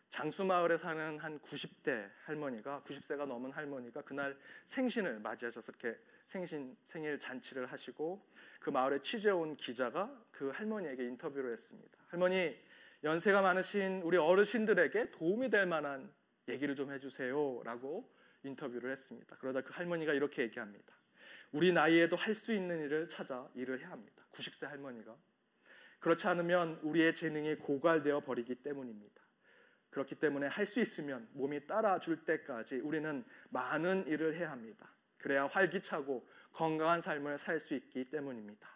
장수마을에 0.09 0.77
사는 0.77 1.19
한 1.19 1.41
90대 1.41 2.11
할머니가 2.25 2.83
90세가 2.87 3.27
넘은 3.27 3.51
할머니가 3.51 4.03
그날 4.03 4.37
생신을 4.67 5.19
맞이하셔서 5.21 5.73
이렇게 5.73 5.99
생신 6.27 6.77
생일 6.85 7.19
잔치를 7.19 7.67
하시고 7.67 8.21
그 8.61 8.71
마을에 8.71 9.01
취재 9.01 9.31
온 9.31 9.57
기자가 9.57 10.15
그 10.31 10.51
할머니에게 10.51 11.05
인터뷰를 11.05 11.53
했습니다. 11.53 11.99
할머니 12.09 12.59
연세가 13.05 13.43
많으신 13.43 14.03
우리 14.03 14.17
어르신들에게 14.17 15.11
도움이 15.11 15.51
될 15.51 15.67
만한 15.67 16.13
얘기를 16.49 16.75
좀 16.75 16.93
해주세요라고 16.93 18.09
인터뷰를 18.45 18.91
했습니다. 18.91 19.37
그러자 19.37 19.63
그 19.63 19.73
할머니가 19.73 20.13
이렇게 20.13 20.43
얘기합니다. 20.43 20.95
우리 21.51 21.73
나이에도 21.73 22.17
할 22.17 22.35
수 22.35 22.53
있는 22.53 22.81
일을 22.81 23.09
찾아 23.09 23.49
일을 23.55 23.81
해야 23.81 23.91
합니다. 23.91 24.25
90세 24.33 24.67
할머니가 24.67 25.17
그렇지 26.01 26.27
않으면 26.27 26.81
우리의 26.83 27.15
재능이 27.15 27.57
고갈되어 27.57 28.21
버리기 28.21 28.57
때문입니다. 28.57 29.21
그렇기 29.91 30.15
때문에 30.17 30.47
할 30.47 30.65
수 30.67 30.81
있으면 30.81 31.29
몸이 31.33 31.67
따라줄 31.67 32.25
때까지 32.25 32.77
우리는 32.77 33.25
많은 33.51 34.07
일을 34.07 34.37
해야 34.37 34.51
합니다. 34.51 34.91
그래야 35.19 35.47
활기차고 35.47 36.27
건강한 36.53 37.01
삶을 37.01 37.39
살 37.39 37.61
수 37.61 37.75
있기 37.75 38.11
때문입니다. 38.11 38.69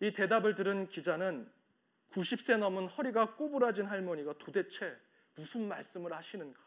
이 0.00 0.12
대답을 0.12 0.54
들은 0.54 0.88
기자는 0.88 1.50
90세 2.12 2.56
넘은 2.56 2.88
허리가 2.88 3.34
꼬부라진 3.34 3.86
할머니가 3.86 4.34
도대체 4.38 4.96
무슨 5.34 5.68
말씀을 5.68 6.12
하시는가? 6.12 6.60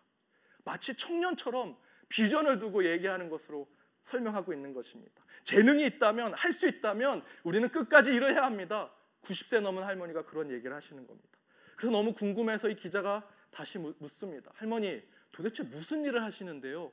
마치 0.64 0.96
청년처럼 0.96 1.78
비전을 2.10 2.60
두고 2.60 2.86
얘기하는 2.86 3.30
것으로 3.30 3.68
설명하고 4.04 4.54
있는 4.54 4.74
것입니다. 4.74 5.24
재능이 5.44 5.86
있다면 5.86 6.34
할 6.34 6.52
수 6.52 6.68
있다면 6.68 7.24
우리는 7.44 7.68
끝까지 7.70 8.14
일을 8.14 8.34
해야 8.34 8.44
합니다. 8.44 8.92
90세 9.24 9.62
넘은 9.62 9.84
할머니가 9.84 10.26
그런 10.26 10.52
얘기를 10.52 10.76
하시는 10.76 11.06
겁니다. 11.06 11.30
그래서 11.76 11.92
너무 11.92 12.14
궁금해서 12.14 12.70
이 12.70 12.76
기자가 12.76 13.28
다시 13.52 13.78
묻습니다. 13.78 14.52
할머니, 14.56 15.02
도대체 15.32 15.64
무슨 15.64 16.04
일을 16.06 16.24
하시는데요? 16.24 16.92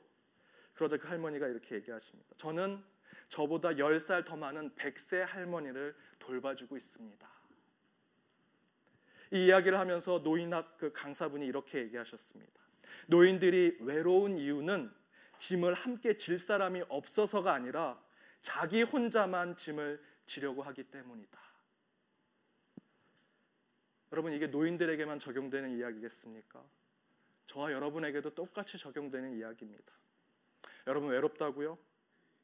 그러자 0.73 0.97
그 0.97 1.07
할머니가 1.07 1.47
이렇게 1.47 1.75
얘기하십니다. 1.75 2.35
저는 2.37 2.83
저보다 3.29 3.71
10살 3.71 4.25
더 4.25 4.35
많은 4.35 4.71
100세 4.75 5.25
할머니를 5.25 5.95
돌봐주고 6.19 6.77
있습니다. 6.77 7.36
이 9.31 9.45
이야기를 9.45 9.79
하면서 9.79 10.19
노인학 10.19 10.77
그 10.77 10.91
강사분이 10.93 11.45
이렇게 11.45 11.79
얘기하셨습니다. 11.79 12.53
노인들이 13.07 13.77
외로운 13.81 14.37
이유는 14.37 14.91
짐을 15.39 15.73
함께 15.73 16.17
질 16.17 16.39
사람이 16.39 16.83
없어서가 16.89 17.53
아니라 17.53 18.01
자기 18.41 18.83
혼자만 18.83 19.55
짐을 19.55 20.03
지려고 20.25 20.63
하기 20.63 20.83
때문이다. 20.83 21.39
여러분 24.11 24.31
이게 24.31 24.47
노인들에게만 24.47 25.19
적용되는 25.19 25.77
이야기겠습니까? 25.77 26.63
저와 27.47 27.71
여러분에게도 27.71 28.35
똑같이 28.35 28.77
적용되는 28.77 29.37
이야기입니다. 29.37 29.93
여러분 30.87 31.09
외롭다고요? 31.09 31.77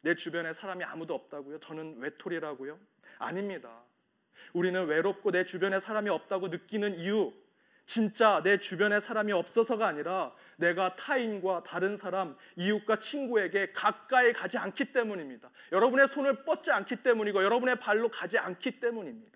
내 0.01 0.15
주변에 0.15 0.51
사람이 0.51 0.83
아무도 0.83 1.15
없다고요? 1.15 1.59
저는 1.59 1.97
외톨이라고요? 1.99 2.77
아닙니다. 3.19 3.83
우리는 4.53 4.85
외롭고 4.85 5.31
내 5.31 5.45
주변에 5.45 5.79
사람이 5.79 6.09
없다고 6.09 6.49
느끼는 6.49 6.95
이유, 6.95 7.33
진짜 7.85 8.41
내 8.43 8.57
주변에 8.57 8.99
사람이 8.99 9.31
없어서가 9.33 9.87
아니라 9.87 10.33
내가 10.57 10.95
타인과 10.95 11.63
다른 11.63 11.97
사람, 11.97 12.37
이웃과 12.55 12.99
친구에게 12.99 13.73
가까이 13.73 14.31
가지 14.33 14.57
않기 14.57 14.91
때문입니다. 14.91 15.49
여러분의 15.71 16.07
손을 16.07 16.45
뻗지 16.45 16.71
않기 16.71 16.97
때문이고 17.03 17.43
여러분의 17.43 17.79
발로 17.79 18.09
가지 18.09 18.37
않기 18.37 18.79
때문입니다. 18.79 19.33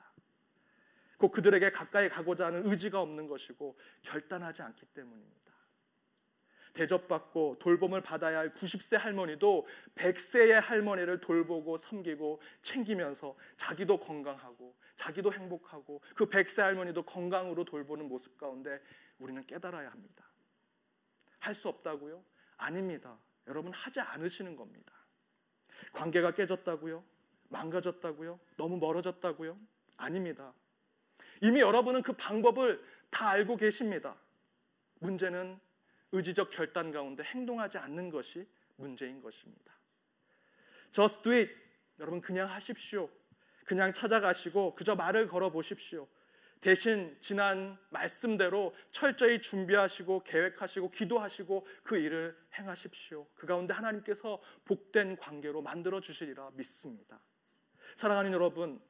곧 1.18 1.32
그들에게 1.32 1.72
가까이 1.72 2.10
가고자 2.10 2.48
하는 2.48 2.70
의지가 2.70 3.02
없는 3.02 3.28
것이고 3.28 3.78
결단하지 4.04 4.62
않기 4.62 4.86
때문입니다. 4.88 5.38
대접받고 6.74 7.58
돌봄을 7.60 8.02
받아야 8.02 8.38
할 8.38 8.54
90세 8.54 8.98
할머니도 8.98 9.68
100세의 9.96 10.62
할머니를 10.62 11.20
돌보고 11.20 11.78
섬기고 11.78 12.40
챙기면서 12.62 13.36
자기도 13.58 13.98
건강하고 13.98 14.76
자기도 14.98 15.32
행복하고 15.32 16.02
그 16.16 16.28
100세 16.28 16.62
할머니도 16.62 17.04
건강으로 17.04 17.64
돌보는 17.64 18.10
모습 18.10 18.38
가운데 18.38 18.82
우리는 19.20 19.46
깨달아야 19.46 19.90
합니다. 19.90 20.26
할 21.40 21.56
수 21.56 21.70
없다고요? 21.70 22.22
아닙니다. 22.58 23.18
여러분 23.48 23.72
하지 23.72 24.02
않으시는 24.02 24.58
겁니다. 24.58 24.92
관계가 25.94 26.32
깨졌다고요? 26.34 27.04
망가졌다고요? 27.50 28.40
너무 28.58 28.78
멀어졌다고요? 28.78 29.58
아닙니다. 29.96 30.54
이미 31.42 31.62
여러분은 31.62 32.02
그 32.02 32.14
방법을 32.14 32.84
다 33.10 33.30
알고 33.30 33.56
계십니다. 33.56 34.18
문제는 35.00 35.60
의지적 36.12 36.50
결단 36.50 36.92
가운데 36.92 37.24
행동하지 37.24 37.78
않는 37.78 38.10
것이 38.10 38.48
문제인 38.76 39.22
것입니다. 39.22 39.74
Just 40.92 41.22
do 41.22 41.32
it. 41.32 41.54
여러분 42.00 42.20
그냥 42.20 42.50
하십시오. 42.50 43.10
그냥 43.68 43.92
찾아가시고 43.92 44.76
그저 44.76 44.96
말을 44.96 45.28
걸어 45.28 45.52
보십시오. 45.52 46.08
대신 46.62 47.16
지난 47.20 47.78
말씀대로 47.90 48.74
철저히 48.92 49.42
준비하시고 49.42 50.24
계획하시고 50.24 50.90
기도하시고 50.90 51.68
그 51.84 51.98
일을 51.98 52.36
행하십시오. 52.58 53.28
그 53.36 53.46
가운데 53.46 53.74
하나님께서 53.74 54.42
복된 54.64 55.18
관계로 55.18 55.62
만들어 55.62 56.00
주시리라 56.00 56.52
믿습니다. 56.54 57.20
사랑하는 57.98 58.32
여러분, 58.32 58.82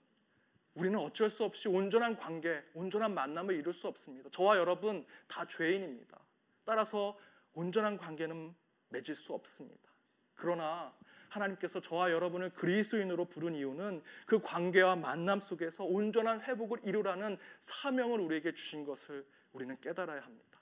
우리는 0.76 0.98
어쩔 1.00 1.28
수 1.32 1.44
없이 1.44 1.68
온전한 1.68 2.16
관계, 2.16 2.64
온전한 2.76 3.16
만남을 3.16 3.56
이룰 3.56 3.74
수 3.74 3.88
없습니다. 3.88 4.30
저와 4.30 4.60
여러분 4.60 5.08
다 5.28 5.44
죄인입니다. 5.46 6.20
따라서 6.66 7.18
온전한 7.54 7.98
관계는 7.98 8.54
맺을 8.90 9.16
수 9.16 9.34
없습니다. 9.34 9.92
그러나 10.36 10.96
하나님께서 11.30 11.82
저와 11.82 12.12
여러분을 12.12 12.52
그리스도인으로 12.52 13.26
부른 13.26 13.56
이유는 13.56 14.04
그 14.26 14.40
관계와 14.40 14.96
만남 14.96 15.40
속에서 15.40 15.84
온전한 15.84 16.42
회복을 16.42 16.80
이루라는 16.84 17.38
사명을 17.60 18.20
우리에게 18.20 18.54
주신 18.54 18.86
것을 18.86 19.26
우리는 19.54 19.80
깨달아야 19.80 20.22
합니다. 20.22 20.60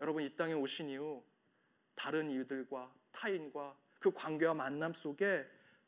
여러분 0.00 0.22
이 0.22 0.36
땅에 0.36 0.52
오신 0.52 0.90
이후 0.90 1.22
다른 1.94 2.30
이들과 2.30 2.92
타인과 3.12 3.76
그 3.98 4.12
관계와 4.12 4.54
만남 4.54 4.92
속에 4.92 5.46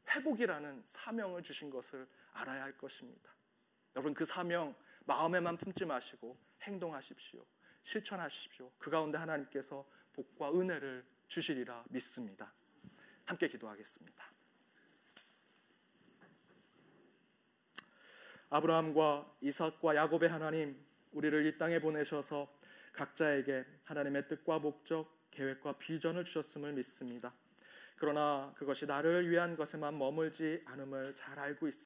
회복이라는 0.08 0.82
사명을 0.84 1.42
주신 1.42 1.70
것을 1.70 2.06
알아야 2.32 2.62
할 2.62 2.76
것입니다. 2.76 3.30
여러분 3.94 4.14
그 4.14 4.24
사명 4.24 4.74
마음에만 5.04 5.56
품지 5.56 5.84
마시고 5.84 6.36
행동하십시오. 6.62 7.44
실천하십시오. 7.82 8.70
그 8.78 8.90
가운데 8.90 9.18
하나님께서 9.18 9.86
복과 10.12 10.52
은혜를 10.52 11.04
주시리라 11.28 11.84
믿습니다. 11.88 12.52
함께 13.30 13.46
기도하겠습니다. 13.46 14.24
아브라함과 18.50 19.36
이삭과 19.40 19.94
야곱의 19.94 20.28
하나님, 20.28 20.76
우리를 21.12 21.46
이 21.46 21.56
땅에 21.56 21.78
보내셔서 21.78 22.52
각자에게 22.92 23.64
하나님의 23.84 24.26
뜻과 24.26 24.58
목적, 24.58 25.08
계획과 25.30 25.78
비전을 25.78 26.24
주셨음을 26.24 26.72
믿습니다. 26.72 27.32
그러나 27.98 28.52
그것이 28.56 28.86
나를 28.86 29.30
위한 29.30 29.54
것에만 29.54 29.96
머물지 29.96 30.64
않음을 30.66 31.14
잘 31.14 31.38
알고 31.38 31.68
있습니다. 31.68 31.78